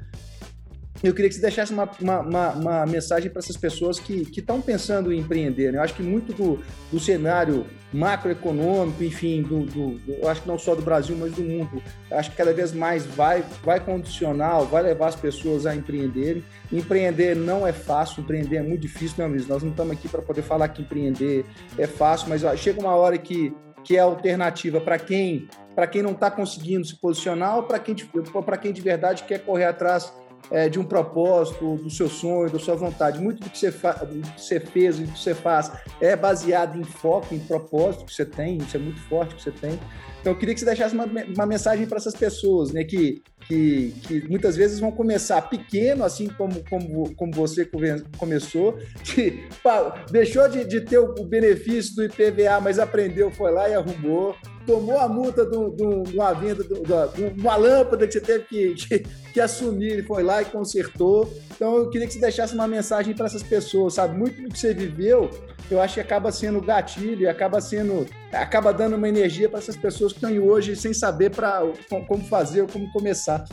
eu 1.04 1.14
queria 1.14 1.30
que 1.30 1.36
você 1.36 1.42
deixasse 1.42 1.74
uma, 1.74 1.90
uma, 2.00 2.20
uma, 2.22 2.50
uma 2.52 2.86
mensagem 2.86 3.30
para 3.30 3.40
essas 3.40 3.58
pessoas 3.58 4.00
que 4.00 4.28
estão 4.36 4.62
pensando 4.62 5.12
em 5.12 5.20
empreender. 5.20 5.72
Né? 5.72 5.78
Eu 5.78 5.84
acho 5.84 5.94
que 5.94 6.02
muito 6.02 6.34
do, 6.34 6.60
do 6.92 7.00
cenário 7.00 7.66
macroeconômico, 7.94 9.04
enfim, 9.04 9.42
do, 9.42 9.66
do, 9.66 9.90
do, 10.00 10.12
eu 10.14 10.28
acho 10.28 10.42
que 10.42 10.48
não 10.48 10.58
só 10.58 10.76
do 10.76 10.82
Brasil, 10.82 11.16
mas 11.18 11.34
do 11.34 11.44
mundo, 11.44 11.82
acho 12.12 12.32
que 12.32 12.38
cada 12.38 12.54
vez 12.54 12.74
mais 12.74 13.06
vai, 13.06 13.44
vai 13.64 13.80
condicionar, 13.80 14.64
vai 14.64 14.84
levar 14.84 15.08
as 15.08 15.16
pessoas 15.16 15.66
a 15.66 15.76
empreenderem. 15.76 16.44
Empreender 16.72 17.36
não 17.36 17.66
é 17.66 17.72
fácil, 17.72 18.22
empreender 18.22 18.58
é 18.58 18.64
muito 18.64 18.82
difícil, 18.82 19.16
não, 19.20 19.28
Luiz? 19.28 19.48
Nós 19.48 19.64
não 19.64 19.72
estamos 19.72 19.94
aqui 19.94 20.08
para 20.08 20.22
poder 20.22 20.42
falar 20.42 20.70
que 20.70 20.82
empreender 20.82 21.46
é 21.78 21.88
fácil, 21.88 22.30
mas 22.30 22.44
ó, 22.44 22.56
chega 22.56 22.80
uma 22.80 22.96
hora 22.96 23.18
que, 23.18 23.54
que 23.84 23.96
é 23.96 24.00
alternativa 24.00 24.80
para 24.82 24.98
quem 24.98 25.48
para 25.76 25.88
quem 25.88 26.02
não 26.02 26.12
está 26.12 26.32
conseguindo 26.32 26.88
se 26.88 26.96
posicionar 26.96 27.58
ou 27.58 27.64
para 27.64 27.78
quem, 27.78 27.94
quem 27.94 28.72
de 28.72 28.82
verdade 28.82 29.26
quer 29.26 29.40
correr 29.40 29.66
atrás 29.66 30.12
é, 30.52 30.70
de 30.70 30.80
um 30.80 30.84
propósito, 30.84 31.76
do 31.78 31.90
seu 31.90 32.10
sonho, 32.10 32.52
da 32.52 32.60
sua 32.60 32.76
vontade. 32.76 33.20
Muito 33.20 33.44
do 33.44 33.50
que, 33.50 33.58
você 33.58 33.72
do 33.72 34.22
que 34.22 34.42
você 34.42 34.60
fez 34.60 35.00
do 35.00 35.12
que 35.12 35.20
você 35.20 35.34
faz 35.34 35.72
é 36.00 36.16
baseado 36.16 36.80
em 36.80 36.84
foco, 36.84 37.34
em 37.34 37.40
propósito 37.40 38.06
que 38.06 38.14
você 38.14 38.26
tem, 38.26 38.58
isso 38.58 38.76
é 38.76 38.80
muito 38.80 39.00
forte 39.02 39.36
que 39.36 39.42
você 39.42 39.52
tem. 39.52 39.80
Então, 40.26 40.34
eu 40.34 40.40
queria 40.40 40.56
que 40.56 40.60
você 40.60 40.66
deixasse 40.66 40.96
uma, 40.96 41.06
uma 41.06 41.46
mensagem 41.46 41.86
para 41.86 41.98
essas 41.98 42.16
pessoas, 42.16 42.72
né, 42.72 42.84
que, 42.84 43.22
que, 43.48 43.94
que, 44.08 44.28
muitas 44.28 44.56
vezes 44.56 44.80
vão 44.80 44.92
começar 44.92 45.40
pequeno, 45.44 46.04
assim 46.04 46.28
como, 46.30 46.64
como, 46.68 47.14
como 47.16 47.32
você 47.32 47.70
começou, 48.18 48.80
que 49.04 49.48
pá, 49.62 50.04
deixou 50.10 50.50
de, 50.50 50.66
de 50.66 50.82
ter 50.82 50.98
o 50.98 51.14
benefício 51.26 51.96
do 51.96 52.04
IPVA, 52.04 52.60
mas 52.60 52.80
aprendeu, 52.80 53.30
foi 53.30 53.52
lá 53.52 53.70
e 53.70 53.76
arrumou 53.76 54.36
tomou 54.65 54.99
a 54.99 55.08
multa 55.08 55.45
de, 55.45 55.56
uma 55.56 56.34
venda, 56.34 56.63
de 56.63 57.39
uma 57.39 57.56
lâmpada 57.56 58.08
que 58.08 58.13
você 58.13 58.21
teve 58.21 58.45
que, 58.45 58.73
que, 58.88 58.99
que, 59.34 59.39
assumir, 59.39 59.93
ele 59.93 60.04
foi 60.04 60.23
lá 60.23 60.41
e 60.41 60.45
consertou. 60.45 61.32
Então 61.56 61.75
eu 61.78 61.89
queria 61.89 62.08
que 62.08 62.13
você 62.13 62.19
deixasse 62.19 62.54
uma 62.54 62.67
mensagem 62.67 63.15
para 63.15 63.25
essas 63.25 63.43
pessoas, 63.43 63.93
sabe? 63.93 64.17
Muito 64.17 64.41
do 64.41 64.49
que 64.49 64.60
você 64.60 64.73
viveu, 64.73 65.30
eu 65.69 65.82
acho 65.82 65.95
que 65.95 65.99
acaba 65.99 66.32
sendo 66.32 66.62
gatilho, 66.62 67.30
acaba 67.30 67.60
sendo, 67.62 68.06
acaba 68.32 68.73
dando 68.73 68.95
uma 68.95 69.10
energia 69.10 69.49
para 69.49 69.60
essas 69.60 69.75
pessoas 69.75 70.13
que 70.13 70.25
estão 70.25 70.45
hoje 70.45 70.75
sem 70.75 70.93
saber 70.93 71.32
para 71.32 71.62
como 72.08 72.23
fazer 72.25 72.62
ou 72.62 72.67
como 72.67 72.91
começar. 72.91 73.45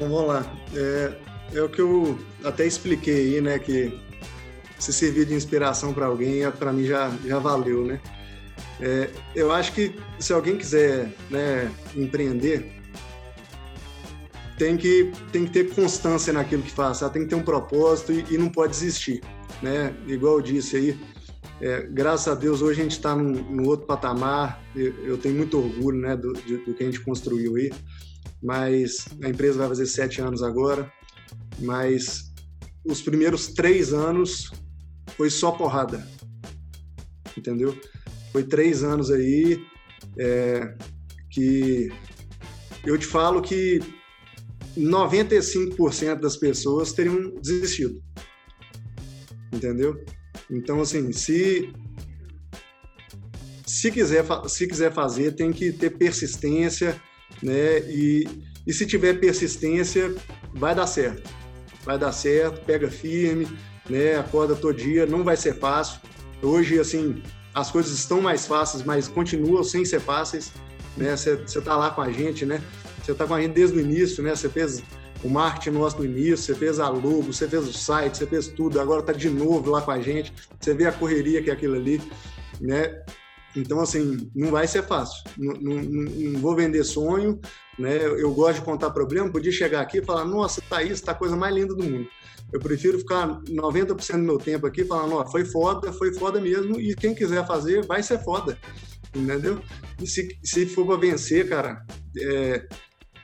Vamos 0.00 0.26
lá. 0.26 0.44
É, 0.74 1.12
é 1.54 1.62
o 1.62 1.68
que 1.68 1.80
eu 1.80 2.18
até 2.44 2.66
expliquei 2.66 3.34
aí, 3.34 3.40
né? 3.40 3.58
Que 3.58 3.98
se 4.78 4.92
servir 4.92 5.26
de 5.26 5.34
inspiração 5.34 5.94
para 5.94 6.06
alguém, 6.06 6.50
para 6.50 6.72
mim 6.72 6.84
já, 6.84 7.10
já 7.24 7.38
valeu, 7.38 7.84
né? 7.84 8.00
É, 8.84 9.08
eu 9.36 9.52
acho 9.52 9.72
que 9.72 9.94
se 10.18 10.32
alguém 10.32 10.58
quiser 10.58 11.14
né, 11.30 11.72
empreender, 11.94 12.68
tem 14.58 14.76
que, 14.76 15.12
tem 15.30 15.44
que 15.44 15.52
ter 15.52 15.72
constância 15.72 16.32
naquilo 16.32 16.64
que 16.64 16.70
faz, 16.72 16.98
tem 17.12 17.22
que 17.22 17.28
ter 17.28 17.36
um 17.36 17.44
propósito 17.44 18.10
e, 18.12 18.34
e 18.34 18.36
não 18.36 18.48
pode 18.48 18.72
desistir. 18.72 19.22
Né? 19.62 19.94
Igual 20.08 20.38
eu 20.38 20.42
disse 20.42 20.76
aí, 20.76 21.00
é, 21.60 21.86
graças 21.86 22.26
a 22.26 22.34
Deus 22.34 22.60
hoje 22.60 22.80
a 22.80 22.82
gente 22.82 22.96
está 22.96 23.14
num, 23.14 23.30
num, 23.30 23.68
outro 23.68 23.86
patamar, 23.86 24.60
eu, 24.74 24.92
eu, 25.04 25.16
tenho 25.16 25.36
muito 25.36 25.58
orgulho 25.58 26.00
né, 26.00 26.16
do, 26.16 26.32
de, 26.32 26.56
do 26.56 26.74
que 26.74 26.82
a 26.82 26.86
gente 26.86 27.00
construiu 27.00 27.54
aí, 27.54 27.72
mas 28.42 29.06
a 29.22 29.28
empresa 29.28 29.58
vai 29.58 29.68
fazer 29.68 29.86
sete 29.86 30.20
anos 30.20 30.42
agora, 30.42 30.92
mas 31.60 32.32
os 32.84 33.00
primeiros 33.00 33.46
três 33.46 33.92
anos 33.92 34.50
foi 35.16 35.30
só 35.30 35.52
porrada, 35.52 36.04
entendeu? 37.36 37.78
Foi 38.32 38.42
três 38.42 38.82
anos 38.82 39.10
aí 39.10 39.62
é, 40.18 40.74
que 41.30 41.92
eu 42.84 42.98
te 42.98 43.06
falo 43.06 43.42
que 43.42 43.80
95% 44.76 46.20
das 46.20 46.36
pessoas 46.36 46.92
teriam 46.92 47.34
desistido. 47.40 48.02
Entendeu? 49.52 50.02
Então, 50.50 50.80
assim, 50.80 51.12
se 51.12 51.70
se 53.66 53.90
quiser, 53.90 54.24
se 54.48 54.66
quiser 54.66 54.92
fazer, 54.92 55.32
tem 55.32 55.52
que 55.52 55.72
ter 55.72 55.90
persistência, 55.90 57.00
né? 57.42 57.80
E, 57.88 58.28
e 58.66 58.72
se 58.72 58.86
tiver 58.86 59.18
persistência, 59.18 60.14
vai 60.54 60.74
dar 60.74 60.86
certo. 60.86 61.28
Vai 61.84 61.98
dar 61.98 62.12
certo, 62.12 62.64
pega 62.64 62.90
firme, 62.90 63.48
né? 63.88 64.16
Acorda 64.16 64.54
todo 64.54 64.76
dia, 64.76 65.06
não 65.06 65.24
vai 65.24 65.36
ser 65.36 65.58
fácil. 65.58 66.00
Hoje, 66.42 66.78
assim, 66.78 67.22
as 67.54 67.70
coisas 67.70 67.92
estão 67.92 68.20
mais 68.20 68.46
fáceis, 68.46 68.82
mas 68.82 69.08
continuam 69.08 69.62
sem 69.62 69.84
ser 69.84 70.00
fáceis, 70.00 70.52
né? 70.96 71.16
Você 71.16 71.58
está 71.58 71.76
lá 71.76 71.90
com 71.90 72.00
a 72.00 72.10
gente, 72.10 72.46
né? 72.46 72.62
Você 73.02 73.12
está 73.12 73.26
com 73.26 73.34
a 73.34 73.40
gente 73.40 73.52
desde 73.52 73.76
o 73.76 73.80
início, 73.80 74.22
né? 74.22 74.34
Você 74.34 74.48
fez 74.48 74.82
o 75.22 75.28
marketing 75.28 75.78
nosso 75.78 75.98
no 75.98 76.04
início, 76.04 76.38
você 76.38 76.54
fez 76.54 76.80
a 76.80 76.88
logo, 76.88 77.22
você 77.22 77.48
fez 77.48 77.66
o 77.66 77.72
site, 77.72 78.18
você 78.18 78.26
fez 78.26 78.48
tudo, 78.48 78.80
agora 78.80 79.00
está 79.00 79.12
de 79.12 79.30
novo 79.30 79.70
lá 79.70 79.80
com 79.80 79.90
a 79.90 80.00
gente, 80.00 80.32
você 80.58 80.74
vê 80.74 80.86
a 80.86 80.92
correria 80.92 81.42
que 81.42 81.50
é 81.50 81.52
aquilo 81.52 81.74
ali, 81.76 82.00
né? 82.60 83.02
Então, 83.54 83.80
assim, 83.80 84.30
não 84.34 84.50
vai 84.50 84.66
ser 84.66 84.82
fácil. 84.82 85.22
Não, 85.36 85.52
não, 85.54 85.82
não, 85.82 86.40
vou 86.40 86.56
vender 86.56 86.84
sonho, 86.84 87.40
né? 87.78 87.98
Eu 88.04 88.32
gosto 88.32 88.60
de 88.60 88.64
contar 88.64 88.90
problema. 88.90 89.30
Podia 89.30 89.52
chegar 89.52 89.80
aqui 89.80 89.98
e 89.98 90.04
falar, 90.04 90.24
nossa, 90.24 90.62
tá 90.62 90.82
isso, 90.82 91.04
tá 91.04 91.12
a 91.12 91.16
coisa 91.16 91.36
mais 91.36 91.54
linda 91.54 91.74
do 91.74 91.82
mundo. 91.82 92.08
Eu 92.52 92.60
prefiro 92.60 92.98
ficar 92.98 93.40
90% 93.42 94.12
do 94.12 94.22
meu 94.22 94.38
tempo 94.38 94.66
aqui 94.66 94.84
falando, 94.84 95.14
ó, 95.14 95.26
foi 95.26 95.44
foda, 95.44 95.92
foi 95.92 96.12
foda 96.12 96.38
mesmo, 96.38 96.78
e 96.78 96.94
quem 96.94 97.14
quiser 97.14 97.46
fazer, 97.46 97.86
vai 97.86 98.02
ser 98.02 98.22
foda, 98.22 98.58
entendeu? 99.14 99.58
E 100.00 100.06
se, 100.06 100.38
se 100.44 100.66
for 100.66 100.86
para 100.86 100.98
vencer, 100.98 101.48
cara, 101.48 101.82
é, 102.18 102.66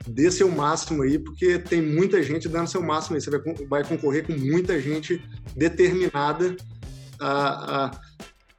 dê 0.06 0.30
seu 0.30 0.50
máximo 0.50 1.02
aí, 1.02 1.18
porque 1.18 1.58
tem 1.58 1.82
muita 1.82 2.22
gente 2.22 2.48
dando 2.48 2.68
seu 2.68 2.82
máximo 2.82 3.16
aí. 3.16 3.20
Você 3.20 3.30
vai, 3.30 3.40
vai 3.68 3.84
concorrer 3.84 4.26
com 4.26 4.32
muita 4.32 4.80
gente 4.80 5.22
determinada 5.54 6.56
a, 7.20 7.86
a, 7.86 8.00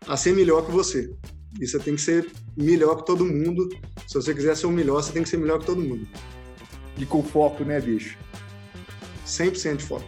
a 0.07 0.17
ser 0.17 0.33
melhor 0.33 0.65
que 0.65 0.71
você. 0.71 1.11
E 1.59 1.65
você 1.65 1.79
tem 1.79 1.95
que 1.95 2.01
ser 2.01 2.29
melhor 2.55 2.97
que 2.97 3.05
todo 3.05 3.25
mundo. 3.25 3.69
Se 4.07 4.15
você 4.15 4.33
quiser 4.33 4.55
ser 4.55 4.67
o 4.67 4.71
melhor, 4.71 5.01
você 5.01 5.11
tem 5.11 5.23
que 5.23 5.29
ser 5.29 5.37
melhor 5.37 5.59
que 5.59 5.65
todo 5.65 5.81
mundo. 5.81 6.07
E 6.97 7.05
com 7.05 7.23
foco, 7.23 7.63
né, 7.63 7.79
bicho? 7.79 8.17
100% 9.25 9.77
de 9.77 9.83
foco. 9.85 10.05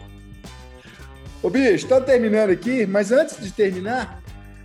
Ô, 1.42 1.50
bicho, 1.50 1.74
estamos 1.74 2.04
terminando 2.04 2.50
aqui, 2.50 2.86
mas 2.86 3.10
antes 3.10 3.40
de 3.40 3.52
terminar, 3.52 4.22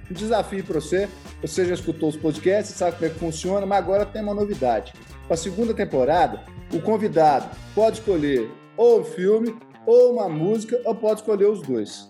um 0.10 0.14
desafio 0.14 0.64
para 0.64 0.80
você. 0.80 1.08
Você 1.42 1.66
já 1.66 1.74
escutou 1.74 2.10
os 2.10 2.18
podcasts, 2.18 2.76
sabe 2.76 2.98
como 2.98 3.06
é 3.06 3.10
que 3.10 3.20
funciona, 3.20 3.66
mas 3.66 3.78
agora 3.78 4.06
tem 4.06 4.22
uma 4.22 4.34
novidade. 4.34 4.94
Para 5.26 5.36
a 5.36 5.38
segunda 5.38 5.74
temporada, 5.74 6.44
o 6.74 6.80
convidado 6.80 7.50
pode 7.76 8.00
escolher 8.00 8.50
ou 8.76 9.02
um 9.02 9.04
filme, 9.04 9.56
ou 9.86 10.14
uma 10.14 10.28
música, 10.30 10.80
ou 10.86 10.96
pode 10.96 11.22
escolher 11.22 11.46
os 11.46 11.62
dois. 11.62 12.08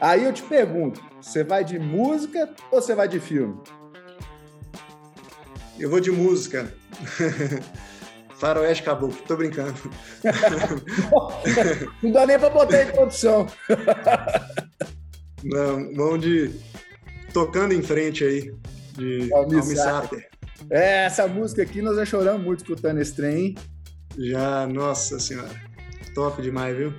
Aí 0.00 0.24
eu 0.24 0.32
te 0.32 0.42
pergunto, 0.42 1.02
você 1.20 1.44
vai 1.44 1.64
de 1.64 1.78
música 1.78 2.48
ou 2.70 2.80
você 2.80 2.94
vai 2.94 3.08
de 3.08 3.20
filme? 3.20 3.58
Eu 5.80 5.88
vou 5.88 5.98
de 5.98 6.10
música. 6.10 6.70
Faroeste 8.36 8.82
Caboclo, 8.82 9.16
tô 9.26 9.36
brincando. 9.36 9.74
Não 12.02 12.12
dá 12.12 12.26
nem 12.26 12.38
pra 12.38 12.50
botar 12.50 12.82
em 12.82 12.92
produção. 12.92 13.46
Não, 15.42 15.94
vamos 15.94 16.20
de 16.20 16.50
Tocando 17.32 17.72
em 17.72 17.82
Frente 17.82 18.24
aí, 18.24 18.54
de 18.94 19.32
Almissáter. 19.32 20.28
É, 20.68 21.06
essa 21.06 21.26
música 21.26 21.62
aqui 21.62 21.80
nós 21.80 21.96
já 21.96 22.04
choramos 22.04 22.44
muito 22.44 22.60
escutando 22.60 23.00
esse 23.00 23.14
trem. 23.14 23.54
Já, 24.18 24.66
nossa 24.66 25.18
senhora. 25.18 25.48
Top 26.14 26.42
demais, 26.42 26.76
viu? 26.76 26.92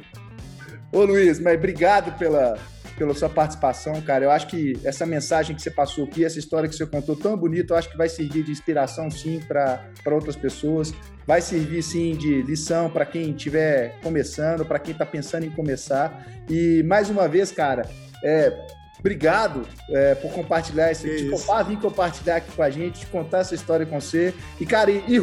Ô 0.91 1.03
Luiz, 1.03 1.39
mas 1.39 1.55
obrigado 1.55 2.17
pela, 2.17 2.57
pela 3.01 3.15
sua 3.15 3.29
participação, 3.29 3.99
cara. 3.99 4.25
Eu 4.25 4.29
acho 4.29 4.45
que 4.45 4.73
essa 4.83 5.07
mensagem 5.07 5.55
que 5.55 5.61
você 5.63 5.71
passou 5.71 6.03
aqui, 6.03 6.23
essa 6.23 6.37
história 6.37 6.69
que 6.69 6.75
você 6.75 6.85
contou 6.85 7.15
tão 7.15 7.35
bonita, 7.35 7.73
eu 7.73 7.77
acho 7.77 7.89
que 7.89 7.97
vai 7.97 8.07
servir 8.07 8.43
de 8.43 8.51
inspiração, 8.51 9.09
sim, 9.09 9.39
para 9.39 9.89
outras 10.11 10.35
pessoas. 10.35 10.93
Vai 11.25 11.41
servir, 11.41 11.81
sim, 11.81 12.15
de 12.15 12.43
lição 12.43 12.91
para 12.91 13.03
quem 13.03 13.31
estiver 13.31 13.99
começando, 14.03 14.63
para 14.63 14.77
quem 14.77 14.91
está 14.91 15.03
pensando 15.03 15.47
em 15.47 15.49
começar. 15.49 16.27
E, 16.47 16.83
mais 16.83 17.09
uma 17.09 17.27
vez, 17.27 17.51
cara, 17.51 17.89
é, 18.23 18.55
Obrigado 19.01 19.67
é, 19.89 20.13
por 20.13 20.31
compartilhar 20.31 20.91
esse, 20.91 21.23
de 21.23 21.29
topar 21.31 21.65
vir 21.65 21.79
compartilhar 21.79 22.35
aqui 22.35 22.51
com 22.51 22.61
a 22.61 22.69
gente, 22.69 23.07
contar 23.07 23.39
essa 23.39 23.55
história 23.55 23.83
com 23.83 23.99
você. 23.99 24.31
E, 24.59 24.65
cara, 24.65 24.91
e, 24.91 25.03
e 25.07 25.19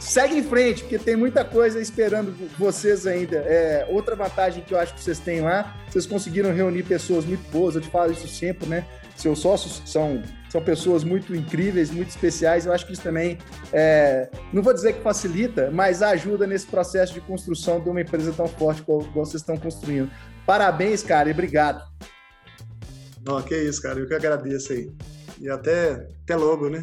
segue 0.00 0.36
em 0.36 0.42
frente, 0.42 0.82
porque 0.82 0.98
tem 0.98 1.14
muita 1.14 1.44
coisa 1.44 1.80
esperando 1.80 2.34
vocês 2.58 3.06
ainda. 3.06 3.36
É, 3.36 3.86
outra 3.88 4.16
vantagem 4.16 4.64
que 4.64 4.74
eu 4.74 4.80
acho 4.80 4.94
que 4.94 5.00
vocês 5.00 5.20
têm 5.20 5.40
lá, 5.40 5.76
vocês 5.88 6.06
conseguiram 6.06 6.52
reunir 6.52 6.82
pessoas 6.82 7.24
muito 7.24 7.48
boas, 7.52 7.76
eu 7.76 7.80
te 7.80 7.88
falo 7.88 8.10
isso 8.10 8.26
sempre, 8.26 8.68
né? 8.68 8.84
Seus 9.14 9.38
sócios 9.38 9.80
são, 9.86 10.20
são 10.50 10.60
pessoas 10.60 11.04
muito 11.04 11.36
incríveis, 11.36 11.92
muito 11.92 12.08
especiais. 12.08 12.66
Eu 12.66 12.72
acho 12.72 12.84
que 12.84 12.94
isso 12.94 13.02
também, 13.02 13.38
é, 13.72 14.28
não 14.52 14.60
vou 14.60 14.74
dizer 14.74 14.94
que 14.94 15.02
facilita, 15.02 15.70
mas 15.72 16.02
ajuda 16.02 16.48
nesse 16.48 16.66
processo 16.66 17.14
de 17.14 17.20
construção 17.20 17.78
de 17.78 17.88
uma 17.88 18.00
empresa 18.00 18.32
tão 18.32 18.48
forte 18.48 18.82
como 18.82 19.02
vocês 19.12 19.40
estão 19.40 19.56
construindo. 19.56 20.10
Parabéns, 20.44 21.04
cara, 21.04 21.28
e 21.28 21.32
obrigado. 21.32 21.80
Não, 23.24 23.40
que 23.42 23.56
isso, 23.56 23.80
cara. 23.80 23.98
Eu 23.98 24.06
que 24.06 24.14
agradeço 24.14 24.72
aí. 24.72 24.90
E 25.40 25.48
até, 25.48 26.06
até 26.22 26.36
logo, 26.36 26.68
né? 26.68 26.82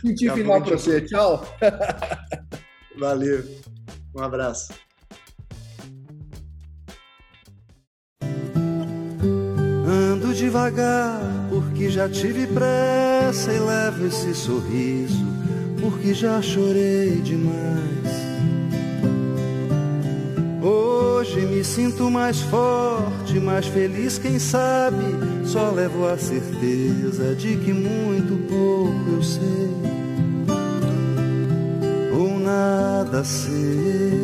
Sentir 0.00 0.32
final 0.32 0.62
pra 0.62 0.78
você. 0.78 1.00
Tchau. 1.02 1.44
Valeu. 2.98 3.44
Um 4.14 4.22
abraço. 4.22 4.72
Ando 9.86 10.34
devagar, 10.34 11.20
porque 11.50 11.90
já 11.90 12.08
tive 12.08 12.46
pressa 12.46 13.52
e 13.52 13.58
levo 13.58 14.06
esse 14.06 14.34
sorriso, 14.34 15.26
porque 15.80 16.14
já 16.14 16.40
chorei 16.40 17.20
demais. 17.20 18.21
Hoje 20.62 21.40
me 21.40 21.64
sinto 21.64 22.08
mais 22.08 22.40
forte, 22.42 23.40
mais 23.40 23.66
feliz, 23.66 24.16
quem 24.16 24.38
sabe. 24.38 25.02
Só 25.44 25.72
levo 25.72 26.06
a 26.06 26.16
certeza 26.16 27.34
de 27.34 27.56
que 27.56 27.72
muito 27.72 28.36
pouco 28.46 29.16
eu 29.16 29.22
sei, 29.24 29.70
ou 32.16 32.38
nada 32.38 33.24
sei. 33.24 34.21